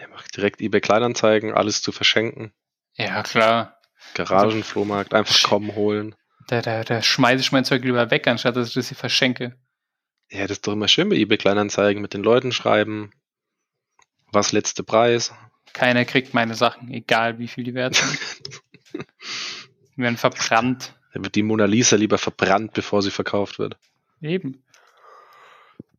[0.00, 2.52] Ja, mach direkt eBay Kleinanzeigen, alles zu verschenken.
[2.94, 3.80] Ja, klar.
[4.14, 6.14] Garagenflohmarkt, einfach kommen holen.
[6.46, 9.56] Da, da, da schmeiße ich mein Zeug lieber weg, anstatt dass ich das hier verschenke.
[10.30, 13.12] Ja, das ist doch immer schön bei eBay Kleinanzeigen mit den Leuten schreiben.
[14.32, 15.32] Was letzte Preis?
[15.72, 18.18] Keiner kriegt meine Sachen, egal wie viel die wert sind.
[19.96, 20.94] die werden verbrannt.
[21.12, 23.76] Dann wird die Mona Lisa lieber verbrannt, bevor sie verkauft wird.
[24.20, 24.62] Eben.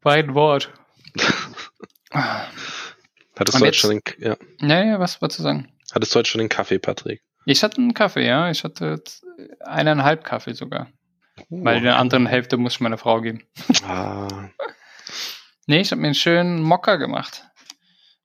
[0.02, 0.72] Bein Wort.
[2.12, 4.38] Hattest du heute schon den, ja.
[4.60, 5.72] Naja, was wolltest du sagen?
[5.94, 7.22] Hattest du heute schon den Kaffee, Patrick?
[7.46, 8.50] Ich hatte einen Kaffee, ja.
[8.50, 9.04] Ich hatte
[9.60, 10.88] eineinhalb Kaffee sogar.
[11.50, 11.64] Uh.
[11.64, 13.44] Weil die anderen Hälfte muss ich meiner Frau geben.
[13.88, 14.50] Ah.
[15.68, 17.46] nee, ich habe mir einen schönen Mocker gemacht.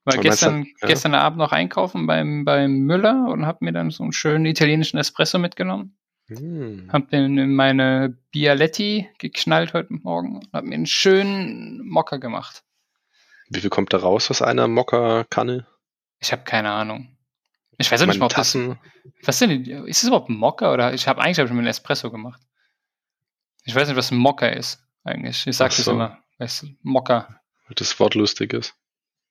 [0.05, 0.87] War gestern, ja.
[0.87, 4.99] gestern Abend noch einkaufen beim, beim Müller und habe mir dann so einen schönen italienischen
[4.99, 5.97] Espresso mitgenommen.
[6.29, 6.89] Hm.
[6.93, 12.63] Hab den in meine Bialetti geknallt heute Morgen und hab mir einen schönen Mocker gemacht.
[13.49, 15.67] Wie viel kommt da raus aus einer Mokka-Kanne?
[16.21, 17.16] Ich habe keine Ahnung.
[17.79, 18.79] Ich weiß auch nicht mal, ob Tassen.
[19.05, 19.27] das.
[19.27, 19.65] Was denn?
[19.87, 22.41] Ist das überhaupt ein Mocker oder ich habe eigentlich hab ich mir einen Espresso gemacht.
[23.65, 25.47] Ich weiß nicht, was ein Mocker ist eigentlich.
[25.47, 25.83] Ich sag so.
[25.83, 26.19] das immer.
[26.39, 27.41] Weißt Mocker.
[27.75, 28.75] Das Wort lustig ist.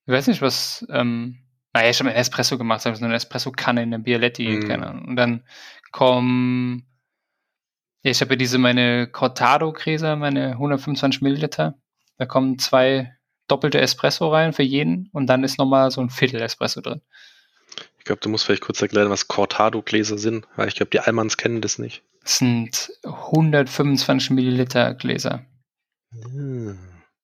[0.05, 1.39] Ich weiß nicht, was, ähm,
[1.73, 4.67] naja, ich habe einen Espresso gemacht, ich habe so eine Espresso-Kanne in der Bialetti, mm.
[4.67, 5.05] keine Ahnung.
[5.05, 5.43] Und dann
[5.91, 6.85] kommen,
[8.03, 11.75] ja, ich habe ja diese, meine Cortado-Gräser, meine 125 Milliliter.
[12.17, 13.15] Da kommen zwei
[13.47, 17.01] doppelte Espresso rein für jeden und dann ist nochmal so ein Viertel Espresso drin.
[18.05, 21.37] Ich glaube, du musst vielleicht kurz erklären, was Cortado-Gläser sind, weil ich glaube, die Almans
[21.37, 22.03] kennen das nicht.
[22.21, 25.43] Das sind 125 Milliliter Gläser.
[26.11, 26.73] Mm.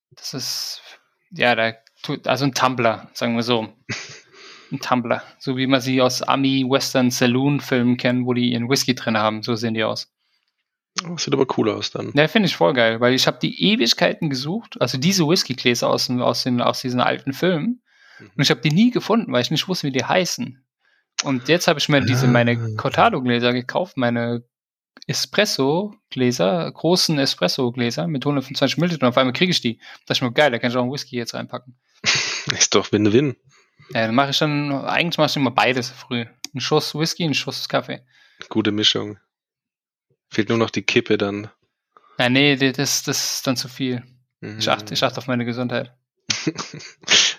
[0.10, 0.82] Das ist,
[1.30, 1.74] ja, da
[2.26, 3.72] also ein Tumblr, sagen wir so.
[4.72, 5.22] Ein Tumblr.
[5.38, 9.44] So wie man sie aus Ami-Western Saloon-Filmen kennt, wo die ihren Whisky drin haben.
[9.44, 10.12] So sehen die aus.
[11.08, 12.12] Oh, sieht aber cool aus dann.
[12.16, 16.10] Ja, finde ich voll geil, weil ich habe die Ewigkeiten gesucht, also diese Whisky-Gläser aus,
[16.10, 17.84] aus, aus diesen alten Filmen.
[18.20, 18.32] Mhm.
[18.36, 20.61] Und ich habe die nie gefunden, weil ich nicht wusste, wie die heißen.
[21.24, 22.78] Und jetzt habe ich mir diese meine ah.
[22.78, 24.44] Cortado-Gläser gekauft, meine
[25.08, 29.78] Espresso-Gläser, großen Espresso-Gläser mit 125 Milliliter und auf einmal kriege ich die.
[29.78, 31.76] Da dachte ich mir, geil, da kann ich auch einen Whisky jetzt reinpacken.
[32.52, 33.36] Ist doch Win-Win.
[33.94, 36.26] Ja, dann mache ich dann, eigentlich mache ich immer beides früh.
[36.54, 38.06] Ein Schuss Whisky, ein Schuss Kaffee.
[38.50, 39.18] Gute Mischung.
[40.30, 41.50] Fehlt nur noch die Kippe dann.
[42.18, 44.04] Ja, nee, das, das ist dann zu viel.
[44.42, 45.94] Ich achte, ich achte auf meine Gesundheit.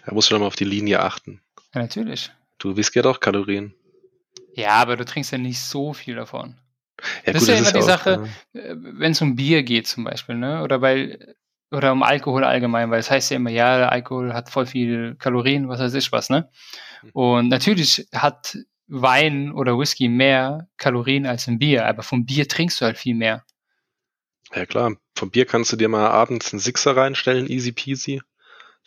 [0.06, 1.40] da musst du doch mal auf die Linie achten.
[1.74, 2.30] Ja, natürlich.
[2.62, 3.74] Du Whisky hat auch Kalorien.
[4.54, 6.54] Ja, aber du trinkst ja nicht so viel davon.
[7.26, 8.60] Ja, das gut, ist ja immer die auch, Sache, ja.
[8.60, 10.62] äh, wenn es um Bier geht zum Beispiel, ne?
[10.62, 11.34] Oder weil
[11.72, 15.68] oder um Alkohol allgemein, weil es heißt ja immer, ja, Alkohol hat voll viel Kalorien,
[15.68, 16.48] was weiß ich was, ne?
[17.12, 22.80] Und natürlich hat Wein oder Whisky mehr Kalorien als ein Bier, aber vom Bier trinkst
[22.80, 23.44] du halt viel mehr.
[24.54, 28.22] Ja klar, vom Bier kannst du dir mal abends einen Sixer reinstellen, easy peasy.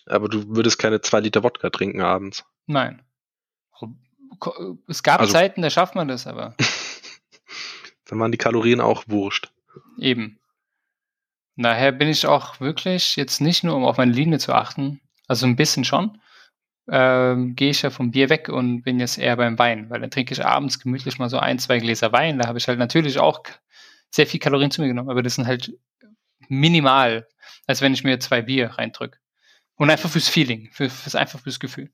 [0.05, 2.45] Aber du würdest keine zwei Liter Wodka trinken abends.
[2.67, 3.01] Nein.
[4.87, 6.55] Es gab Also- Zeiten, da schafft man das, aber
[8.05, 9.51] Dann waren die Kalorien auch wurscht.
[9.99, 10.39] eben.
[11.57, 15.45] Daher bin ich auch wirklich jetzt nicht nur, um auf meine Linie zu achten, also
[15.45, 16.19] ein bisschen schon,
[16.91, 20.11] ähm, gehe ich ja vom Bier weg und bin jetzt eher beim Wein, weil dann
[20.11, 22.37] trinke ich abends gemütlich mal so ein, zwei Gläser Wein.
[22.39, 23.41] Da habe ich halt natürlich auch
[24.11, 25.71] sehr viel Kalorien zu mir genommen, aber das sind halt
[26.49, 27.27] minimal,
[27.67, 29.17] als wenn ich mir zwei Bier reindrücke.
[29.77, 31.91] Und einfach fürs Feeling, für, fürs einfach fürs Gefühl.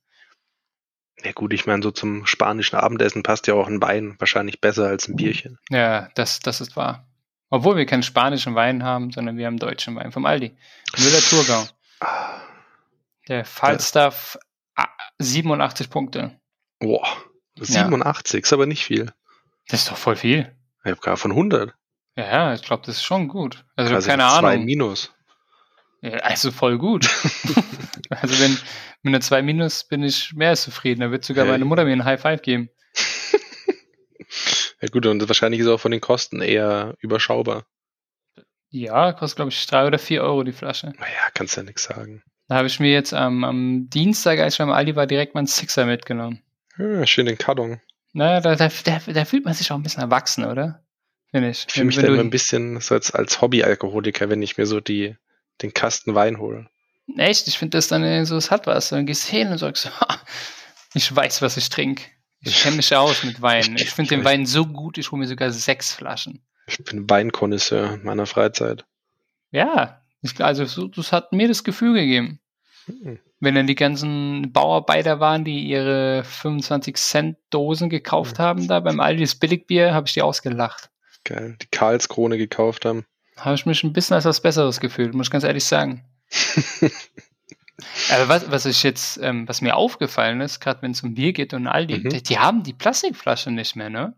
[1.24, 4.88] Ja gut, ich meine, so zum spanischen Abendessen passt ja auch ein Wein wahrscheinlich besser
[4.88, 5.60] als ein Bierchen.
[5.70, 7.08] Ja, das, das ist wahr.
[7.50, 10.56] Obwohl wir keinen spanischen Wein haben, sondern wir haben deutschen Wein vom Aldi.
[10.98, 11.68] Müller-Thurgau.
[13.28, 14.40] Der Falstaff
[14.76, 14.88] ah,
[15.20, 16.40] 87 Punkte.
[16.80, 17.06] Boah,
[17.60, 19.12] 87 ist aber nicht viel.
[19.68, 20.56] Das ist doch voll viel.
[20.84, 21.74] Ich habe gar von 100.
[22.16, 23.64] Ja, ja, ich glaube, das ist schon gut.
[23.76, 24.66] Also Quasi keine zwei Ahnung.
[24.66, 25.14] Minus.
[26.02, 27.06] Ja, also voll gut.
[28.10, 28.58] also wenn
[29.04, 31.02] mit einer 2 Minus bin ich mehr als zufrieden.
[31.02, 31.52] Da wird sogar Hey.
[31.54, 32.70] meine Mutter mir einen High Five geben.
[34.82, 37.66] Ja gut, und wahrscheinlich ist auch von den Kosten eher überschaubar.
[38.70, 40.88] Ja, kostet glaube ich 3 oder 4 Euro die Flasche.
[40.98, 42.24] Naja, kannst ja nichts sagen.
[42.48, 45.40] Da habe ich mir jetzt am, am Dienstag, als ich beim Aldi war, direkt mal
[45.42, 46.42] einen Sixer mitgenommen.
[46.78, 47.80] Ja, schön den Karton.
[48.14, 50.84] Naja, da, da, da, da fühlt man sich auch ein bisschen erwachsen, oder?
[51.30, 51.66] Finde ich.
[51.68, 54.58] Ich fühle mich Wenn da du- immer ein bisschen so als, als Hobbyalkoholiker, wenn ich
[54.58, 55.16] mir so die,
[55.62, 56.68] den Kasten Wein hole.
[57.18, 58.90] Echt, ich finde das dann so, es hat was.
[58.90, 60.20] Dann gehst du hin und sagst, "Ha,
[60.94, 62.04] ich weiß, was ich trinke.
[62.42, 63.76] Ich kenne mich aus mit Wein.
[63.78, 64.26] Ich finde den.
[64.26, 66.44] Wein so gut, ich hole mir sogar sechs Flaschen.
[66.68, 68.86] Ich bin Weinkonnoisseur in meiner Freizeit.
[69.52, 72.40] Ja, ich, also so, das hat mir das Gefühl gegeben.
[72.86, 73.20] Hm.
[73.40, 79.00] Wenn dann die ganzen Bauarbeiter waren, die ihre 25 Cent Dosen gekauft haben, da beim
[79.00, 80.90] Aldi das Billigbier, habe ich die ausgelacht.
[81.24, 81.58] Geil.
[81.62, 83.06] Die Karlskrone gekauft haben.
[83.38, 86.06] Habe ich mich ein bisschen als was Besseres gefühlt, muss ich ganz ehrlich sagen.
[88.12, 91.34] Aber was, was ich jetzt, ähm, was mir aufgefallen ist, gerade wenn es um Bier
[91.34, 92.10] geht und Aldi, Mhm.
[92.10, 94.16] die, die haben die Plastikflasche nicht mehr, ne?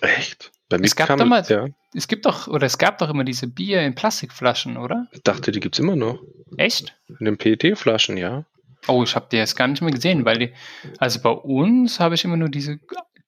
[0.00, 0.50] Echt?
[0.68, 3.22] Bei mir Es gab kam, damals- ja, Es gibt doch, oder es gab doch immer
[3.22, 5.06] diese Bier in Plastikflaschen, oder?
[5.12, 6.18] ich dachte, die gibt's immer noch.
[6.56, 6.96] Echt?
[7.20, 8.44] In den PET-Flaschen, ja.
[8.88, 10.52] Oh, ich habe die jetzt gar nicht mehr gesehen, weil die,
[10.98, 12.80] also bei uns habe ich immer nur diese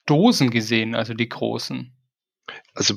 [0.06, 1.92] Dosen gesehen, also die großen.
[2.74, 2.96] Also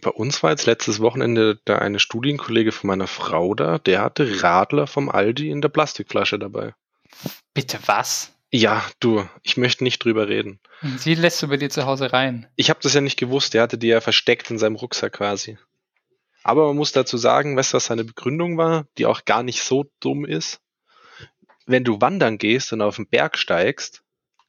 [0.00, 4.42] bei uns war jetzt letztes Wochenende da eine Studienkollege von meiner Frau da, der hatte
[4.42, 6.74] Radler vom Aldi in der Plastikflasche dabei.
[7.54, 8.32] Bitte was?
[8.50, 10.60] Ja, du, ich möchte nicht drüber reden.
[10.96, 12.46] Sie lässt du bei dir zu Hause rein.
[12.56, 15.58] Ich habe das ja nicht gewusst, der hatte die ja versteckt in seinem Rucksack quasi.
[16.42, 19.62] Aber man muss dazu sagen, weißt du, was seine Begründung war, die auch gar nicht
[19.62, 20.60] so dumm ist?
[21.66, 24.02] Wenn du wandern gehst und auf den Berg steigst,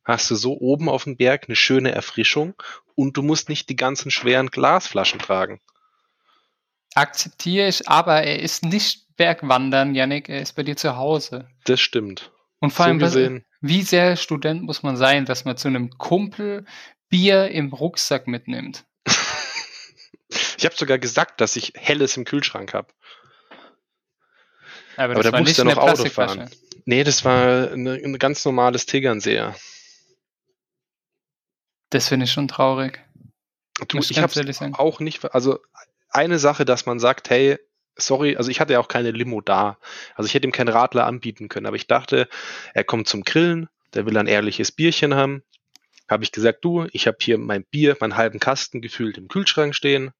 [0.03, 2.55] hast du so oben auf dem Berg eine schöne Erfrischung
[2.95, 5.59] und du musst nicht die ganzen schweren Glasflaschen tragen.
[6.95, 11.47] Akzeptiere ich, aber er ist nicht Bergwandern, Yannick, er ist bei dir zu Hause.
[11.65, 12.31] Das stimmt.
[12.59, 13.45] Und vor So allem, gesehen.
[13.61, 16.65] wie sehr Student muss man sein, dass man zu einem Kumpel
[17.09, 18.85] Bier im Rucksack mitnimmt?
[20.57, 22.89] Ich habe sogar gesagt, dass ich Helles im Kühlschrank habe.
[24.97, 26.49] Aber, Aber das da war musst nicht du in der noch Auto fahren.
[26.85, 29.55] Nee, das war ein ganz normales Tegernseher.
[31.89, 32.99] Das finde ich schon traurig.
[33.87, 34.33] Du, Muss ich habe
[34.77, 35.59] auch nicht, also
[36.09, 37.57] eine Sache, dass man sagt, hey,
[37.95, 39.77] sorry, also ich hatte ja auch keine Limo da.
[40.15, 42.27] Also ich hätte ihm keinen Radler anbieten können, aber ich dachte,
[42.73, 45.43] er kommt zum Grillen, der will ein ehrliches Bierchen haben.
[46.09, 49.75] Habe ich gesagt, du, ich habe hier mein Bier, meinen halben Kasten gefühlt im Kühlschrank
[49.75, 50.11] stehen.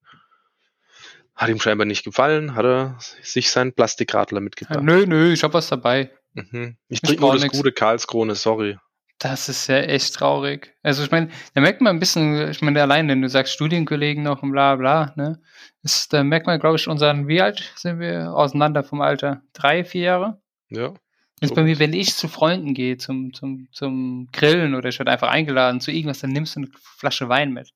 [1.34, 4.82] Hat ihm scheinbar nicht gefallen, hat er sich seinen Plastikradler Ja, mitgebracht.
[4.82, 6.10] nö, nö, ich habe was dabei.
[6.34, 6.76] Mhm.
[6.88, 7.56] Ich Ich trinke nur das nix.
[7.56, 8.78] gute Karlskrone, sorry.
[9.20, 10.74] Das ist ja echt traurig.
[10.82, 14.22] Also ich meine, da merkt man ein bisschen, ich meine, allein, wenn du sagst Studienkollegen
[14.22, 15.42] noch und bla bla, ne?
[15.82, 19.42] Ist, da merkt man, glaube ich, unseren, wie alt sind wir auseinander vom Alter?
[19.52, 20.40] Drei, vier Jahre?
[20.70, 20.94] Ja.
[21.40, 24.98] Jetzt So bei mir, wenn ich zu Freunden gehe, zum, zum, zum Grillen oder ich
[24.98, 27.74] werde einfach eingeladen zu irgendwas, dann nimmst du eine Flasche Wein mit.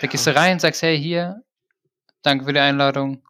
[0.00, 1.42] Da gehst du rein, sagst, hey, hier,
[2.22, 3.22] danke für die Einladung,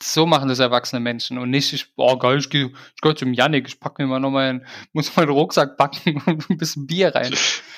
[0.00, 3.32] So machen das erwachsene Menschen und nicht, ich, oh geil, ich gehe ich geh zum
[3.32, 7.14] Yannick, ich packe mir mal noch meinen, muss meinen Rucksack packen und ein bisschen Bier
[7.14, 7.34] rein.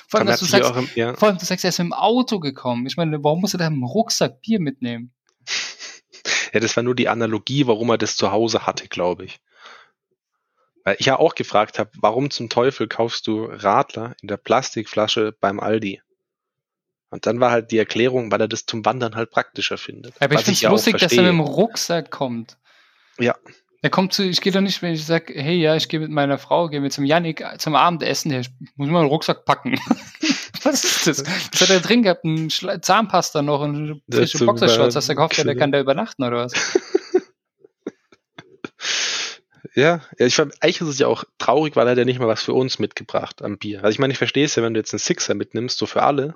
[0.07, 1.15] Vor allem, dass du sagst, im, ja.
[1.15, 2.87] vor allem, du sagst, er ist mit dem Auto gekommen.
[2.87, 5.13] Ich meine, warum muss er da im Rucksack Bier mitnehmen?
[6.53, 9.41] Ja, das war nur die Analogie, warum er das zu Hause hatte, glaube ich.
[10.85, 15.35] Weil ich ja auch gefragt habe, warum zum Teufel kaufst du Radler in der Plastikflasche
[15.41, 16.03] beim Aldi?
[17.11, 20.15] Und dann war halt die Erklärung, weil er das zum Wandern halt praktischer findet.
[20.21, 22.57] Aber ich finde es ja lustig, dass er mit dem Rucksack kommt.
[23.19, 23.35] Ja,
[23.83, 26.11] Er kommt zu, ich gehe doch nicht, wenn ich sage, hey, ja, ich gehe mit
[26.11, 29.79] meiner Frau, gehe mit zum Yannick zum Abendessen, ja, ich muss mal einen Rucksack packen.
[30.63, 31.25] Was ist das?
[31.53, 32.23] Was hat er drin gehabt?
[32.25, 34.95] Ein Schla- Zahnpasta noch und Das frische Boxershorts.
[34.95, 35.59] Hast du gehofft, der Wechseln.
[35.59, 36.53] kann da übernachten oder was?
[39.75, 42.19] ja, ja, ich fand, eigentlich ist es ja auch traurig, weil er hat ja nicht
[42.21, 43.79] mal was für uns mitgebracht am Bier.
[43.85, 46.03] Also ich meine, ich verstehe es ja, wenn du jetzt einen Sixer mitnimmst, so für
[46.03, 46.35] alle,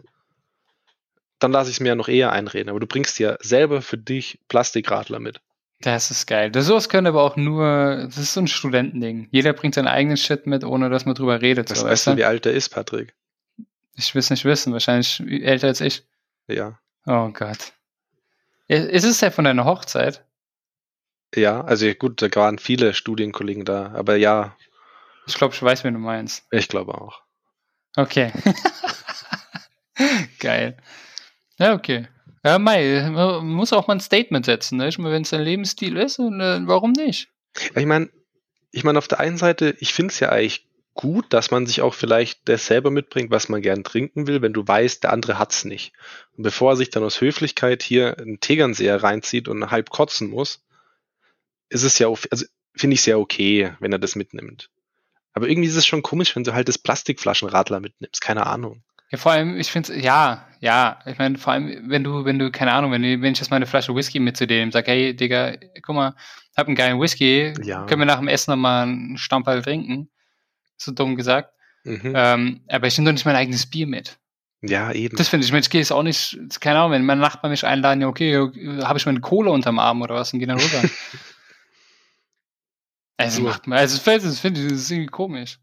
[1.45, 2.71] dann lasse ich es mir ja noch eher einreden.
[2.71, 5.41] Aber du bringst ja selber für dich Plastikradler mit.
[5.81, 6.51] Das ist geil.
[6.51, 9.29] Das sowas können aber auch nur, das ist so ein Studentending.
[9.31, 11.71] Jeder bringt seinen eigenen Shit mit, ohne dass man drüber redet.
[11.71, 12.17] Was So, weißt du?
[12.17, 13.15] wie alt der ist, Patrick?
[13.95, 16.05] Ich will es nicht wissen, wahrscheinlich älter als ich.
[16.49, 16.79] Ja.
[17.07, 17.73] Oh Gott.
[18.67, 20.25] Ist es ja von deiner Hochzeit?
[21.35, 24.57] Ja, also gut, da waren viele Studienkollegen da, aber ja,
[25.27, 26.47] Ich glaube, ich weiß, wen du meinst.
[26.51, 27.21] ich glaube auch.
[27.97, 28.33] Okay.
[30.41, 30.77] Geil.
[31.59, 32.09] Ja, okay.
[32.45, 34.91] Ja, Mai, man muss auch mal ein Statement setzen, ne?
[34.99, 37.29] Wenn es dein Lebensstil ist, und, äh, warum nicht?
[37.75, 38.11] Ich meine,
[38.71, 41.83] ich meine, auf der einen Seite, ich finde es ja eigentlich gut, dass man sich
[41.83, 45.39] auch vielleicht das selber mitbringt, was man gern trinken will, wenn du weißt, der andere
[45.39, 45.93] hat's nicht.
[46.37, 50.65] Und bevor er sich dann aus Höflichkeit hier einen Tegernseher reinzieht und halb kotzen muss,
[51.69, 52.45] ist es ja, also
[52.77, 54.71] finde ich sehr okay, wenn er das mitnimmt.
[55.33, 58.85] Aber irgendwie ist es schon komisch, wenn du halt das Plastikflaschenradler mitnimmst, keine Ahnung.
[59.11, 62.51] Ja, vor allem, ich finde ja, ja, ich meine, vor allem, wenn du, wenn du,
[62.51, 65.15] keine Ahnung, wenn, wenn ich jetzt mal eine Flasche Whisky mit zu dem sag, hey,
[65.15, 66.15] Digga, guck mal,
[66.57, 67.85] hab einen geilen Whisky, Ja.
[67.87, 70.09] können wir nach dem Essen nochmal einen Stamperl trinken?
[70.77, 71.51] So dumm gesagt.
[71.85, 72.13] Mhm.
[72.15, 74.19] Ähm, aber ich nehme doch nicht mein eigenes Bier mit.
[74.63, 75.17] Ja, eben.
[75.17, 78.01] Das finde ich, ich gehe jetzt auch nicht, keine Ahnung, wenn mein Nachbar mich einladen,
[78.01, 78.35] ja, okay,
[78.83, 80.83] habe ich meine Kohle unterm Arm oder was und gehe dann rüber.
[83.19, 83.49] also, So.
[83.49, 85.59] macht man, also, das finde ich, das ist irgendwie komisch.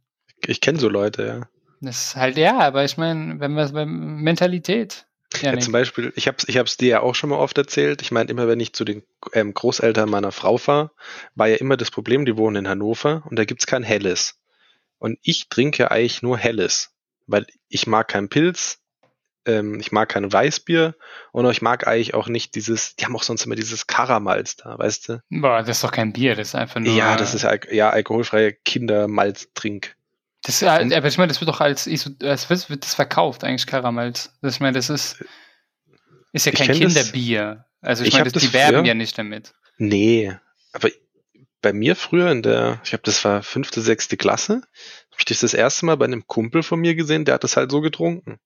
[0.45, 1.47] Ich kenne so Leute, ja.
[1.82, 5.08] Das ist halt, ja, aber ich meine, wenn wir beim Mentalität.
[5.41, 7.58] Ja, Ja, zum Beispiel, ich habe es ich hab's dir ja auch schon mal oft
[7.58, 8.02] erzählt.
[8.02, 10.91] Ich meine, immer wenn ich zu den ähm, Großeltern meiner Frau fahre,
[11.36, 14.39] war ja immer das Problem, die wohnen in Hannover und da gibt's kein Helles.
[15.00, 16.91] Und ich trinke eigentlich nur Helles,
[17.28, 18.80] weil ich mag keinen Pilz,
[19.46, 20.96] ähm, ich mag kein Weißbier
[21.32, 24.78] und ich mag eigentlich auch nicht dieses, die haben auch sonst immer dieses Karamalz da,
[24.78, 25.24] weißt du?
[25.30, 26.94] Boah, das ist doch kein Bier, das ist einfach nur.
[26.94, 29.96] ja, das ist al ja alkoholfreier Kindermalztrink.
[30.43, 33.67] Das, ja- aber ich meine, das wird doch als, als wird, wird das verkauft, eigentlich
[33.67, 34.34] Karamalz.
[34.41, 35.23] Das, ich meine, das ist,
[36.34, 37.65] ist ja kein Kinderbier.
[37.82, 39.54] Also ich, Ich meine, das, die das werben früher- ja nicht damit.
[39.77, 40.36] Nee,
[40.73, 40.89] aber
[41.62, 45.41] bei mir früher in der, ich glaube, das war fünfte, sechste Klasse, habe ich das
[45.41, 48.39] das erste Mal bei einem Kumpel von mir gesehen, der hat das halt so getrunken.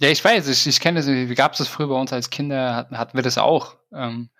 [0.00, 2.30] Ja, ich weiß, ich, ich kenne das, wie gab es das früher bei uns als
[2.30, 3.76] Kinder, hatten, hatten wir das auch.
[3.92, 4.30] Ähm,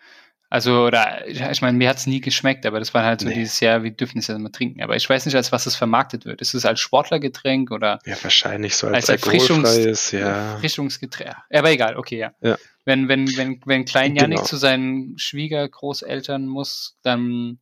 [0.51, 3.35] also, oder, ich, meine, mir hat es nie geschmeckt, aber das war halt so Nee.
[3.35, 4.83] dieses Jahr, wir dürfen es ja immer trinken.
[4.83, 6.41] Aber ich weiß nicht, als was es vermarktet wird.
[6.41, 10.55] Ist es als Sportlergetränk oder Ja, wahrscheinlich so als, als alkoholfreies, ja.
[10.55, 11.35] Erfrischungsgetränk?
[11.53, 12.33] Aber egal, okay, ja.
[12.41, 12.57] Ja.
[12.87, 14.49] Wenn, wenn, wenn, wenn Klein Janik Genau.
[14.49, 17.59] zu seinen Schwiegergroßeltern muss, dann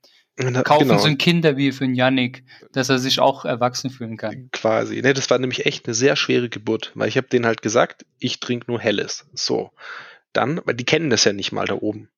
[0.64, 4.50] kaufen genau, so ein Kinderbier für den Janik, dass er sich auch erwachsen fühlen kann.
[4.52, 5.00] quasi.
[5.02, 8.04] Nee, das war nämlich echt eine sehr schwere Geburt, weil ich habe denen halt gesagt,
[8.18, 9.26] ich trinke nur Helles.
[9.34, 9.70] So.
[10.32, 12.10] Dann, weil die kennen das ja nicht mal da oben.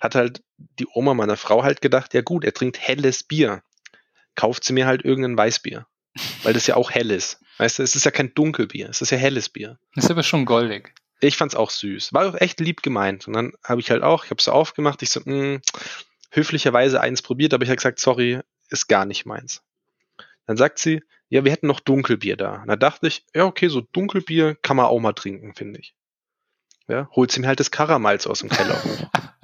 [0.00, 3.62] Hat halt die Oma meiner Frau halt gedacht, ja gut, er trinkt helles Bier.
[4.34, 5.86] Kauft sie mir halt irgendein Weißbier.
[6.42, 7.40] Weil das ja auch hell ist.
[7.58, 9.78] Weißt du, es ist ja kein Dunkelbier, es ist ja helles Bier.
[9.94, 10.92] Das ist aber schon goldig.
[11.20, 12.12] Ich fand's auch süß.
[12.12, 13.26] War auch echt lieb gemeint.
[13.26, 15.60] Und dann habe ich halt auch, ich habe so aufgemacht, ich so, mh,
[16.30, 19.62] höflicherweise eins probiert, aber ich habe gesagt, sorry, ist gar nicht meins.
[20.46, 22.56] Dann sagt sie, ja, wir hätten noch Dunkelbier da.
[22.62, 25.94] Und da dachte ich, ja, okay, so Dunkelbier kann man auch mal trinken, finde ich.
[26.88, 29.10] Ja, holt sie mir halt das Karamalz aus dem Keller hoch.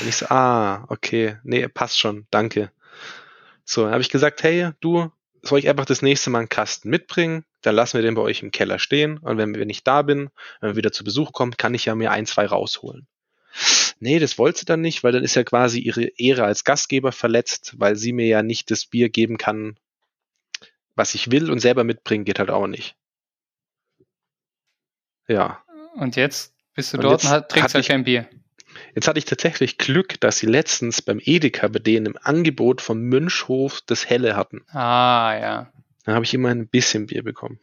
[0.00, 2.72] Und ich so, ah, okay, nee, passt schon, danke.
[3.64, 5.10] So, dann habe ich gesagt, hey, du,
[5.42, 7.44] soll ich einfach das nächste Mal einen Kasten mitbringen?
[7.62, 9.18] Dann lassen wir den bei euch im Keller stehen.
[9.18, 10.30] Und wenn, wenn ich da bin,
[10.60, 13.06] wenn wir wieder zu Besuch kommt, kann ich ja mir ein, zwei rausholen.
[13.98, 17.12] Nee, das wollte sie dann nicht, weil dann ist ja quasi ihre Ehre als Gastgeber
[17.12, 19.78] verletzt, weil sie mir ja nicht das Bier geben kann,
[20.94, 22.96] was ich will und selber mitbringen geht halt auch nicht.
[25.28, 25.64] Ja.
[25.94, 28.28] Und jetzt bist du Und dort und trinkst halt kein Bier.
[28.94, 33.02] Jetzt hatte ich tatsächlich Glück, dass sie letztens beim Edeka bei denen im Angebot vom
[33.02, 34.62] Mönchhof das Helle hatten.
[34.68, 35.72] Ah, ja.
[36.04, 37.58] Da habe ich immer ein bisschen Bier bekommen.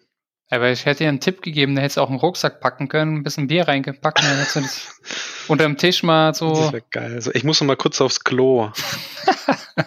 [0.49, 3.17] Aber ich hätte dir einen Tipp gegeben, da hättest du auch einen Rucksack packen können,
[3.17, 5.01] ein bisschen Bier reingepacken, dann hättest du das
[5.47, 6.53] unter dem Tisch mal so.
[6.53, 7.13] Das wäre geil.
[7.13, 8.69] Also ich muss noch mal kurz aufs Klo.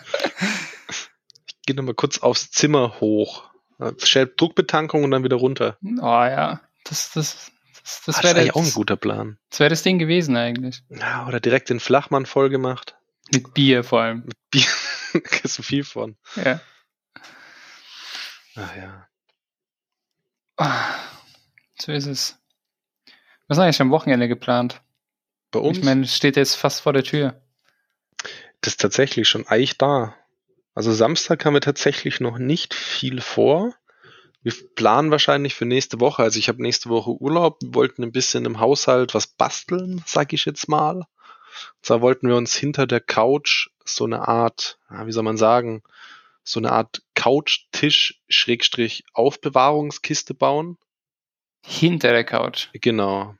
[1.46, 3.44] ich gehe noch mal kurz aufs Zimmer hoch.
[3.98, 5.76] Stell Druckbetankung und dann wieder runter.
[5.82, 7.52] Oh ja, das, das,
[7.86, 9.38] das, das Ah, wäre eigentlich auch ein guter Plan.
[9.50, 10.82] das, wär das Ding gewesen eigentlich.
[10.88, 12.96] Ja, oder direkt den Flachmann voll gemacht.
[13.32, 14.28] Mit Bier vor allem.
[14.50, 14.66] Bier,
[15.22, 16.16] kriegst du viel von.
[16.44, 16.60] Ja.
[18.56, 19.06] Ach ja.
[20.56, 20.94] Ah,
[21.78, 22.38] So ist es.
[23.48, 24.82] Was ist eigentlich am Wochenende geplant?
[25.50, 27.40] Bei uns Ich meine, es steht jetzt fast vor der Tür.
[28.62, 30.14] das ist tatsächlich schon eigentlich da.
[30.74, 33.74] Also Samstag haben wir tatsächlich noch nicht viel vor.
[34.42, 36.22] Wir planen wahrscheinlich für nächste Woche.
[36.22, 37.58] Also ich habe nächste Woche Urlaub.
[37.62, 40.96] Wir wollten ein bisschen im Haushalt was basteln, sag ich jetzt mal.
[40.96, 41.06] Und
[41.82, 45.82] zwar wollten wir uns hinter der Couch so eine Art, wie soll man sagen,
[46.44, 50.78] so eine Art Couchtisch Schrägstrich Aufbewahrungskiste bauen.
[51.62, 52.68] Hinter der Couch.
[52.74, 53.34] Genau.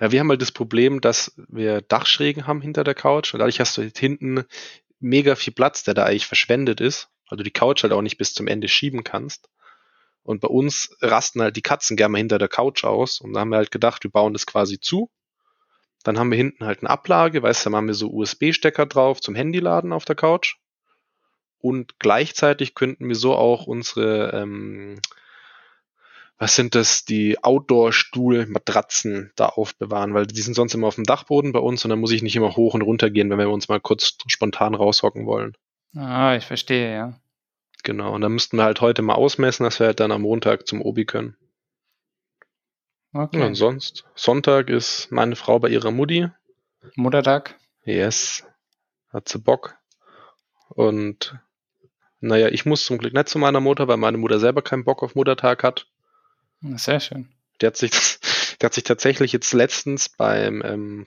[0.00, 3.60] Ja, wir haben halt das Problem, dass wir Dachschrägen haben hinter der Couch und dadurch
[3.60, 4.44] hast du halt hinten
[4.98, 8.18] mega viel Platz, der da eigentlich verschwendet ist, weil du die Couch halt auch nicht
[8.18, 9.48] bis zum Ende schieben kannst.
[10.28, 13.40] Und bei uns rasten halt die Katzen gerne mal hinter der Couch aus und da
[13.40, 15.10] haben wir halt gedacht, wir bauen das quasi zu.
[16.04, 19.22] Dann haben wir hinten halt eine Ablage, weißt du, dann haben wir so USB-Stecker drauf
[19.22, 20.56] zum Handyladen auf der Couch.
[21.56, 25.00] Und gleichzeitig könnten wir so auch unsere ähm,
[26.36, 31.52] was sind das, die Outdoor-Stuhl-Matratzen da aufbewahren, weil die sind sonst immer auf dem Dachboden
[31.52, 33.68] bei uns und dann muss ich nicht immer hoch und runter gehen, wenn wir uns
[33.68, 35.54] mal kurz spontan raushocken wollen.
[35.96, 37.14] Ah, ich verstehe, ja.
[37.84, 40.66] Genau, und dann müssten wir halt heute mal ausmessen, dass wir halt dann am Montag
[40.66, 41.36] zum Obi können.
[43.12, 43.42] Okay.
[43.42, 46.28] Und sonst, Sonntag ist meine Frau bei ihrer Mutti.
[46.94, 47.58] Muttertag.
[47.84, 48.44] Yes,
[49.10, 49.76] hat sie Bock.
[50.68, 51.38] Und
[52.20, 55.02] naja, ich muss zum Glück nicht zu meiner Mutter, weil meine Mutter selber keinen Bock
[55.02, 55.86] auf Muttertag hat.
[56.60, 57.28] Sehr schön.
[57.60, 57.90] Der hat sich,
[58.60, 61.06] der hat sich tatsächlich jetzt letztens beim, ähm,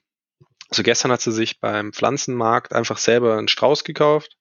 [0.70, 4.38] also gestern hat sie sich beim Pflanzenmarkt einfach selber einen Strauß gekauft.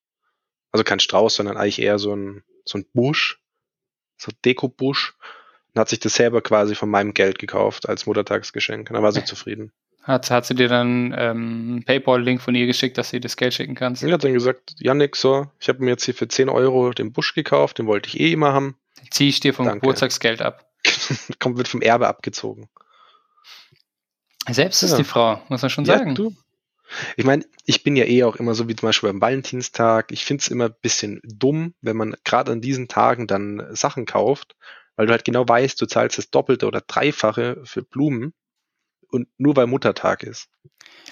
[0.72, 3.40] Also kein Strauß, sondern eigentlich eher so ein, so ein Busch,
[4.16, 5.14] so Deko-Busch.
[5.74, 8.90] Und hat sich das selber quasi von meinem Geld gekauft als Muttertagsgeschenk.
[8.90, 9.72] Und da war sie zufrieden.
[10.02, 13.54] Hat, hat sie dir dann ähm, einen PayPal-Link von ihr geschickt, dass sie das Geld
[13.54, 14.00] schicken kannst?
[14.02, 17.12] Sie hat dann gesagt, Yannick, so, ich habe mir jetzt hier für 10 Euro den
[17.12, 18.76] Busch gekauft, den wollte ich eh immer haben.
[19.10, 19.80] Zieh ich dir vom Danke.
[19.80, 20.66] Geburtstagsgeld ab.
[21.38, 22.68] Kommt, wird vom Erbe abgezogen.
[24.48, 24.96] Selbst ist Ja.
[24.96, 26.14] die Frau, muss man schon Ja, sagen.
[26.14, 26.34] du.
[27.16, 30.12] Ich meine, ich bin ja eh auch immer so wie zum Beispiel beim Valentinstag.
[30.12, 34.06] Ich finde es immer ein bisschen dumm, wenn man gerade an diesen Tagen dann Sachen
[34.06, 34.56] kauft,
[34.96, 38.34] weil du halt genau weißt, du zahlst das Doppelte oder Dreifache für Blumen
[39.08, 40.48] und nur weil Muttertag ist.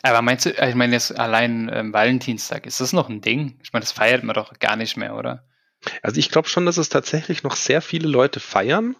[0.03, 3.59] Aber meinst du, ich meine jetzt allein ähm, Valentinstag, ist das noch ein Ding?
[3.63, 5.45] Ich meine, das feiert man doch gar nicht mehr, oder?
[6.03, 8.97] Also ich glaube schon, dass es tatsächlich noch sehr viele Leute feiern,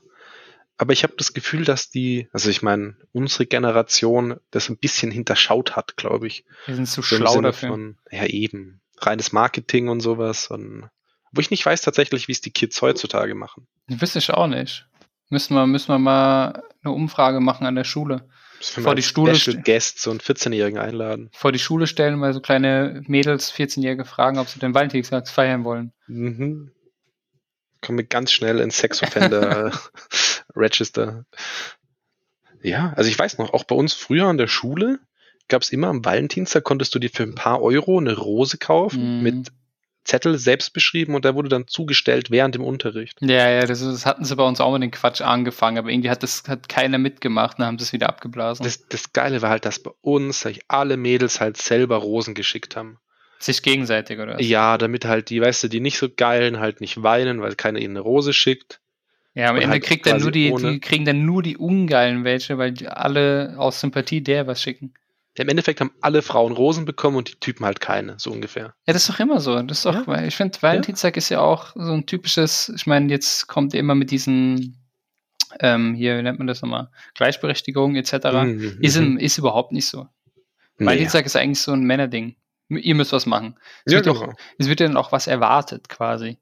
[0.79, 5.11] aber ich habe das Gefühl, dass die, also ich meine, unsere Generation das ein bisschen
[5.11, 6.45] hinterschaut hat, glaube ich.
[6.67, 7.69] Wir sind zu So schlau Sinne dafür.
[7.71, 8.81] Von, ja, eben.
[8.99, 10.49] Reines Marketing und sowas.
[10.49, 10.89] Und,
[11.33, 13.67] wo ich nicht weiß tatsächlich, wie es die Kids heutzutage machen.
[13.89, 14.87] Wüsste ich auch nicht.
[15.31, 18.29] Müssen wir, müssen wir mal eine Umfrage machen an der Schule.
[18.75, 21.29] Wir Vor die ste- Guests so einen 14-Jährigen einladen.
[21.33, 25.65] Vor die Schule stellen, mal so kleine Mädels, 14-Jährige fragen, ob sie den Valentinstag feiern
[25.65, 25.93] wollen.
[26.09, 26.73] Mhm.
[27.81, 29.71] Komme ganz schnell ins Sexoffender
[30.57, 31.25] Register.
[32.63, 34.99] Ja, also ich weiß noch, auch bei uns früher an der Schule
[35.49, 39.19] gab es immer am Valentinstag, konntest du dir für ein paar Euro eine Rose kaufen
[39.19, 39.23] Mhm.
[39.23, 39.53] mit
[40.05, 43.19] Zettel selbst beschrieben und der wurde dann zugestellt während dem Unterricht.
[43.21, 46.09] Ja, ja, das, das hatten sie bei uns auch mit den Quatsch angefangen, aber irgendwie
[46.09, 48.65] hat das hat keiner mitgemacht und haben sie es wieder abgeblasen.
[48.65, 52.75] Das, das Geile war halt, dass bei uns ich, alle Mädels halt selber Rosen geschickt
[52.75, 52.99] haben.
[53.39, 54.35] Sich gegenseitig, oder?
[54.39, 54.47] was?
[54.47, 57.79] Ja, damit halt die, weißt du, die nicht so geilen halt nicht weinen, weil keiner
[57.79, 58.81] ihnen eine Rose schickt.
[59.39, 62.25] Ja, am Ende halt kriegt dann nur die, ohne- die kriegen dann nur die ungeilen
[62.25, 64.95] welche, weil die alle aus Sympathie der was schicken.
[65.37, 68.75] Ja, Im Endeffekt haben alle Frauen Rosen bekommen und die Typen halt keine, so ungefähr.
[68.89, 69.63] Ja, das ist doch immer so.
[69.63, 70.07] Das ist doch, Ja.
[70.09, 73.95] weil ich finde, Valentinstag ist ja auch so ein typisches, ich meine, jetzt kommt immer
[73.95, 74.77] mit diesen,
[75.61, 78.13] ähm, hier, wie nennt man das nochmal, Gleichberechtigung etc.
[78.43, 79.07] Mhm, Ist, mhm.
[79.07, 80.09] im, ist überhaupt nicht so.
[80.79, 80.87] Nee.
[80.87, 82.35] Valentinstag ist eigentlich so ein Männerding.
[82.71, 83.55] Ihr müsst was machen.
[83.85, 84.35] Es, Ja, wird auch, genau.
[84.59, 86.39] es wird ja dann auch was erwartet, quasi.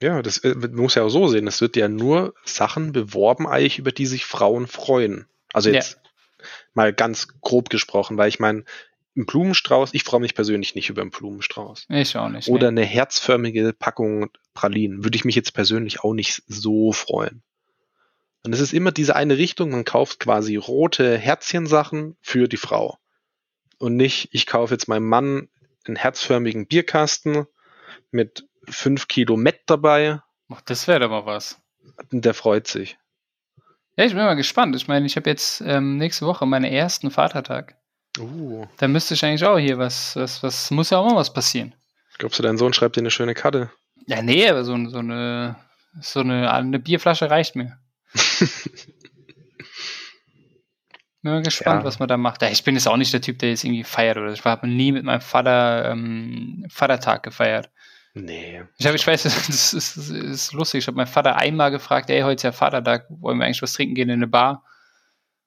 [0.00, 1.46] Ja, das äh, man muss ja auch so sehen.
[1.46, 5.26] Es wird ja nur Sachen beworben, eigentlich, über die sich Frauen freuen.
[5.52, 5.76] Also Ja.
[5.76, 6.00] jetzt
[6.74, 8.64] mal ganz grob gesprochen, weil ich meine,
[9.16, 11.86] ein Blumenstrauß, ich freue mich persönlich nicht über einen Blumenstrauß.
[11.88, 12.48] Ich auch nicht.
[12.48, 12.82] Oder nee.
[12.82, 15.04] eine herzförmige Packung Pralinen.
[15.04, 17.42] Würde ich mich jetzt persönlich auch nicht so freuen.
[18.42, 22.98] Und es ist immer diese eine Richtung, man kauft quasi rote Herzchensachen für die Frau.
[23.78, 25.48] Und nicht, ich kaufe jetzt meinem Mann
[25.86, 27.46] einen herzförmigen Bierkasten
[28.10, 30.20] mit fünf Kilo Met dabei.
[30.48, 31.60] Ach, das wäre doch mal was.
[32.10, 32.98] Der freut sich.
[33.96, 34.74] Ja, ich bin mal gespannt.
[34.76, 37.76] Ich meine, ich habe jetzt ähm, nächste Woche meinen ersten Vatertag.
[38.18, 38.66] Uh.
[38.78, 41.74] Da müsste ich eigentlich auch hier was, was, was muss ja auch mal was passieren.
[42.18, 43.70] Glaubst du, dein Sohn schreibt dir eine schöne Karte?
[44.06, 45.56] Ja, nee, aber so, so eine
[45.98, 47.78] so eine, eine Bierflasche reicht mir.
[51.22, 51.84] Bin mal gespannt, ja.
[51.84, 52.42] was man da macht.
[52.44, 54.90] Ich bin jetzt auch nicht der Typ, der jetzt irgendwie feiert oder ich habe nie
[54.90, 57.70] mit meinem Vater ähm, Vatertag gefeiert.
[58.14, 58.64] Nee.
[58.78, 60.78] Ich, hab, ich weiß, das ist, das ist lustig.
[60.78, 63.72] Ich habe meinen Vater einmal gefragt, ey, heute ist ja Vatertag, wollen wir eigentlich was
[63.72, 64.64] trinken gehen in eine Bar?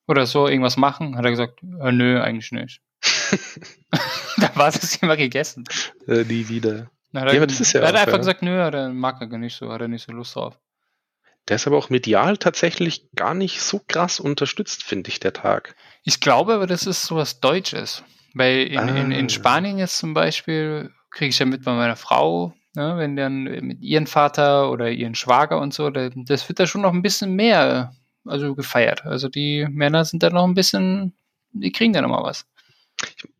[0.07, 1.17] Oder so, irgendwas machen?
[1.17, 2.81] Hat er gesagt, äh, nö, eigentlich nicht.
[4.37, 5.65] da war das immer gegessen.
[6.07, 6.89] Äh, nie wieder.
[7.11, 7.81] Na, ja, aber das ist ja.
[7.81, 8.17] Er hat auch, einfach ja.
[8.17, 10.57] gesagt, nö, der mag er nicht so, hat er nicht so Lust drauf.
[11.47, 15.75] Der ist aber auch medial tatsächlich gar nicht so krass unterstützt, finde ich, der Tag.
[16.03, 18.03] Ich glaube aber, das ist so was Deutsches.
[18.33, 18.95] Weil in, ah.
[18.95, 19.29] in, in ah.
[19.29, 23.81] Spanien jetzt zum Beispiel kriege ich ja mit bei meiner Frau, ne, wenn dann mit
[23.81, 27.95] ihrem Vater oder ihren Schwager und so, das wird da schon noch ein bisschen mehr
[28.25, 29.05] also gefeiert.
[29.05, 31.13] Also die Männer sind da noch ein bisschen,
[31.51, 32.45] die kriegen da noch mal was.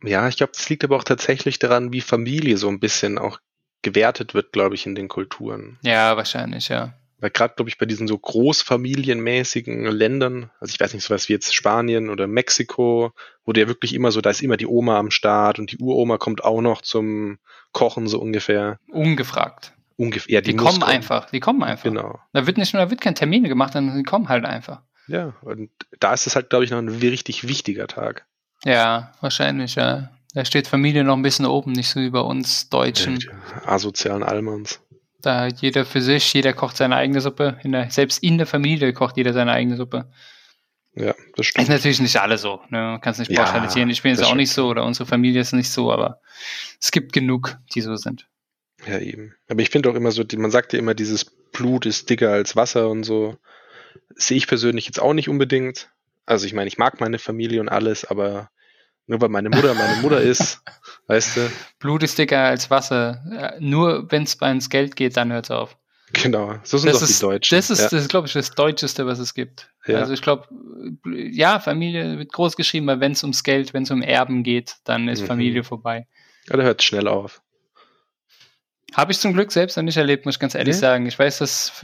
[0.03, 3.39] Ja, ich glaube, das liegt aber auch tatsächlich daran, wie Familie so ein bisschen auch
[3.81, 5.79] gewertet wird, glaube ich, in den Kulturen.
[5.83, 6.93] Ja, wahrscheinlich, ja.
[7.23, 11.29] Weil gerade, glaube ich, bei diesen so großfamilienmäßigen Ländern, also ich weiß nicht, so was
[11.29, 13.13] wie jetzt Spanien oder Mexiko,
[13.45, 16.17] wo der wirklich immer so, da ist immer die Oma am Start und die Uroma
[16.17, 17.39] kommt auch noch zum
[17.71, 18.77] Kochen so ungefähr.
[18.89, 19.71] Ungefragt.
[19.95, 20.33] Ungefähr.
[20.33, 20.91] Ja, die, die kommen kommen.
[20.91, 21.29] einfach.
[21.29, 21.85] Die kommen einfach.
[21.85, 22.19] Genau.
[22.33, 24.81] Da wird nicht nur, da wird kein Termin gemacht, sondern die kommen halt einfach.
[25.07, 25.69] Ja, und
[26.01, 28.25] da ist es halt, glaube ich, noch ein richtig wichtiger Tag.
[28.65, 30.09] Ja, wahrscheinlich, ja.
[30.33, 33.19] Da steht Familie noch ein bisschen oben, nicht so wie bei uns Deutschen.
[33.19, 33.31] Ja,
[33.65, 34.81] asozialen Almans.
[35.23, 37.57] Da jeder für sich, jeder kocht seine eigene Suppe.
[37.63, 40.11] In der, selbst in der Familie kocht jeder seine eigene Suppe.
[40.95, 41.63] Ja, das stimmt.
[41.63, 42.61] Ist natürlich nicht alle so.
[42.69, 42.77] Ne?
[42.77, 43.87] Man kann es nicht pauschalisieren.
[43.87, 44.41] Ja, ich bin jetzt auch stimmt.
[44.41, 46.19] nicht so oder unsere Familie ist nicht so, aber
[46.79, 48.27] es gibt genug, die so sind.
[48.85, 49.33] Ja, eben.
[49.47, 52.57] Aber ich finde auch immer so, man sagt ja immer, dieses Blut ist dicker als
[52.57, 53.37] Wasser und so.
[54.15, 55.89] Sehe ich persönlich jetzt auch nicht unbedingt.
[56.25, 58.49] Also ich meine, ich mag meine Familie und alles, aber
[59.07, 60.61] nur weil meine Mutter meine Mutter ist,
[61.07, 61.51] weißt du.
[61.79, 63.55] Blut ist dicker als Wasser.
[63.59, 65.77] Nur wenn es ins Geld geht, dann hört es auf.
[66.13, 67.57] Genau, so sind das doch ist, die Deutschen.
[67.57, 67.85] Das ist, ja.
[67.85, 69.71] das ist glaube ich, das Deutscheste, was es gibt.
[69.87, 69.97] Ja.
[69.97, 70.47] Also ich glaube,
[71.05, 74.75] ja, Familie wird groß geschrieben, weil wenn es ums Geld, wenn es um Erben geht,
[74.83, 75.27] dann ist mhm.
[75.27, 76.07] Familie vorbei.
[76.47, 77.41] Ja, da hört es schnell auf.
[78.93, 80.81] Habe ich zum Glück selbst noch nicht erlebt, muss ich ganz ehrlich ja.
[80.81, 81.07] sagen.
[81.07, 81.83] Ich weiß, das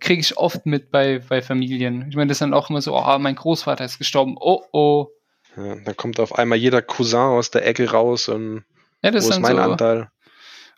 [0.00, 2.06] kriege ich oft mit bei, bei Familien.
[2.08, 5.08] Ich meine, das ist dann auch immer so, oh, mein Großvater ist gestorben, oh oh.
[5.56, 8.64] Ja, dann kommt auf einmal jeder Cousin aus der Ecke raus und
[9.02, 10.10] ja, das wo ist mein so, Anteil?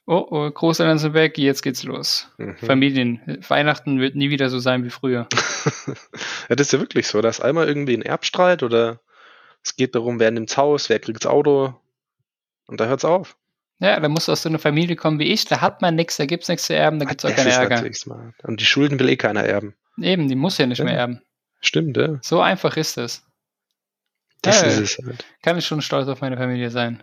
[0.08, 2.28] Oh, oh, Großeltern sind weg, jetzt geht's los.
[2.38, 2.56] Mhm.
[2.58, 3.40] Familien.
[3.48, 5.28] Weihnachten wird nie wieder so sein wie früher.
[6.48, 7.20] ja, das ist ja wirklich so.
[7.20, 9.00] Da ist einmal irgendwie ein Erbstreit oder
[9.64, 11.74] es geht darum, wer nimmt's Haus, wer kriegt's Auto
[12.66, 13.36] und da hört's auf.
[13.78, 16.24] Ja, da muss aus so einer Familie kommen wie ich, da hat man nichts, da
[16.24, 17.84] gibt's nichts zu erben, da gibt's auch keinen Ärger.
[18.44, 19.74] Und die Schulden will eh keiner erben.
[20.00, 20.84] Eben, die muss ja nicht ja.
[20.84, 21.20] mehr erben.
[21.60, 22.18] Stimmt, ja.
[22.22, 23.25] So einfach ist es.
[24.46, 25.24] Das ja, ist es halt.
[25.42, 27.02] Kann ich schon stolz auf meine Familie sein.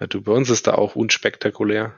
[0.00, 1.94] Ja, du, bei uns ist da auch unspektakulär.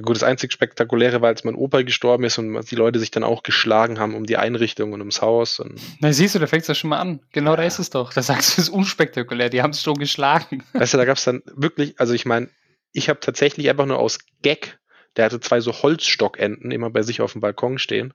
[0.00, 3.24] Gut, das einzig Spektakuläre war, als mein Opa gestorben ist und die Leute sich dann
[3.24, 5.60] auch geschlagen haben um die Einrichtung und ums Haus.
[5.60, 7.20] Und Na, siehst du, da es ja schon mal an.
[7.32, 7.58] Genau ja.
[7.58, 8.12] da ist es doch.
[8.12, 9.50] Da sagst du, es ist unspektakulär.
[9.50, 10.64] Die haben es schon geschlagen.
[10.72, 12.48] Weißt du, da gab es dann wirklich, also ich meine,
[12.92, 14.78] ich habe tatsächlich einfach nur aus Gag,
[15.16, 18.14] der hatte zwei so Holzstockenden immer bei sich auf dem Balkon stehen.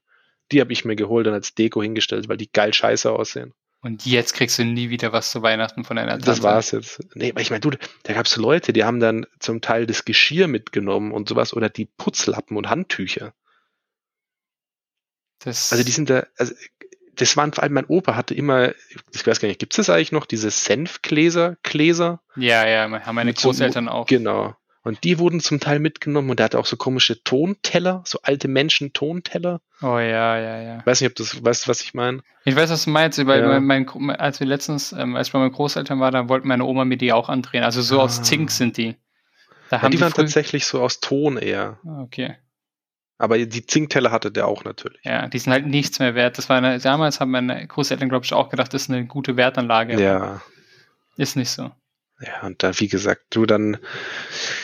[0.52, 3.54] Die habe ich mir geholt und als Deko hingestellt, weil die geil scheiße aussehen.
[3.82, 6.26] Und jetzt kriegst du nie wieder was zu Weihnachten von einer Tante.
[6.26, 7.00] Das war's jetzt.
[7.16, 7.72] Nee, aber ich meine, du,
[8.04, 11.86] da gab's Leute, die haben dann zum Teil das Geschirr mitgenommen und sowas oder die
[11.86, 13.34] Putzlappen und Handtücher.
[15.40, 16.54] Das also die sind da, also
[17.14, 18.74] das waren vor allem mein Opa hatte immer,
[19.14, 22.22] ich weiß gar nicht, gibt's das eigentlich noch, diese Senfgläser, Gläser?
[22.36, 24.08] Ja, ja, haben meine Großeltern so, auch.
[24.08, 24.56] Genau.
[24.88, 28.48] Und die wurden zum Teil mitgenommen und er hatte auch so komische Tonteller, so alte
[28.48, 29.60] Menschen-Tonteller.
[29.82, 30.86] Oh ja, ja, ja.
[30.86, 32.22] Weiß nicht, ob du weißt, was ich meine.
[32.46, 33.60] Ich weiß, was du meinst, weil ja.
[33.60, 36.64] mein, mein, als wir letztens, ähm, als ich bei meinen Großeltern war, da wollten meine
[36.64, 37.66] Oma mir die auch andrehen.
[37.66, 38.04] Also so ah.
[38.04, 38.96] aus Zink sind die.
[39.70, 41.80] Da ja, die, die waren tatsächlich so aus Ton eher.
[41.86, 42.38] Ah, okay.
[43.18, 45.04] Aber die Zinkteller hatte der auch natürlich.
[45.04, 46.38] Ja, die sind halt nichts mehr wert.
[46.38, 49.36] Das war eine, damals haben meine Großeltern, glaube ich, auch gedacht, das ist eine gute
[49.36, 50.02] Wertanlage.
[50.02, 50.42] Ja.
[51.18, 51.72] Ist nicht so.
[52.20, 53.78] Ja, und da, wie gesagt, du dann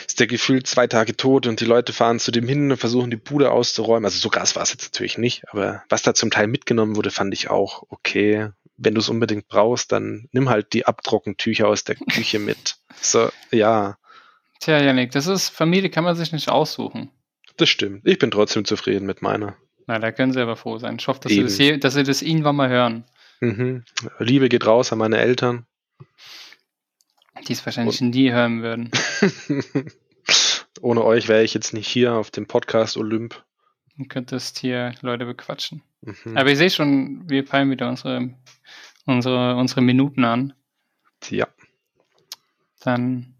[0.06, 3.10] ist der gefühlt zwei Tage tot und die Leute fahren zu dem hin und versuchen
[3.10, 4.04] die Bude auszuräumen.
[4.04, 7.10] Also so krass war es jetzt natürlich nicht, aber was da zum Teil mitgenommen wurde,
[7.10, 8.50] fand ich auch okay.
[8.76, 12.76] Wenn du es unbedingt brauchst, dann nimm halt die Abtrockentücher aus der Küche mit.
[13.00, 13.98] So, ja.
[14.58, 17.10] Tja, Janik, das ist, Familie kann man sich nicht aussuchen.
[17.56, 18.02] Das stimmt.
[18.04, 19.56] Ich bin trotzdem zufrieden mit meiner.
[19.86, 20.96] Na, da können sie aber froh sein.
[20.98, 23.04] Ich hoffe, dass, sie das, je, dass sie das irgendwann mal hören.
[23.40, 23.84] Mhm.
[24.18, 25.66] Liebe geht raus an meine Eltern.
[27.48, 28.90] Die es wahrscheinlich Und, nie hören würden.
[30.80, 33.44] Ohne euch wäre ich jetzt nicht hier auf dem Podcast Olymp.
[33.98, 35.82] und könntest hier Leute bequatschen.
[36.02, 36.36] Mhm.
[36.36, 38.34] Aber ich sehe schon, wir peilen wieder unsere,
[39.06, 40.52] unsere, unsere Minuten an.
[41.28, 41.48] Ja.
[42.80, 43.34] Dann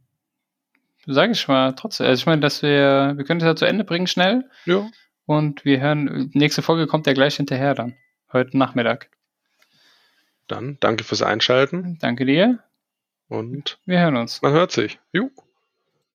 [1.07, 2.07] sage ich mal trotzdem.
[2.07, 4.89] Also ich meine, dass wir, wir können das ja zu Ende bringen schnell Ja.
[5.27, 7.95] und wir hören, nächste Folge kommt ja gleich hinterher dann.
[8.33, 9.11] Heute Nachmittag.
[10.49, 12.63] Dann danke fürs Einschalten Danke dir.
[13.29, 14.43] Und Wir hören uns.
[14.43, 14.99] man hört sich.
[15.13, 15.31] Jo.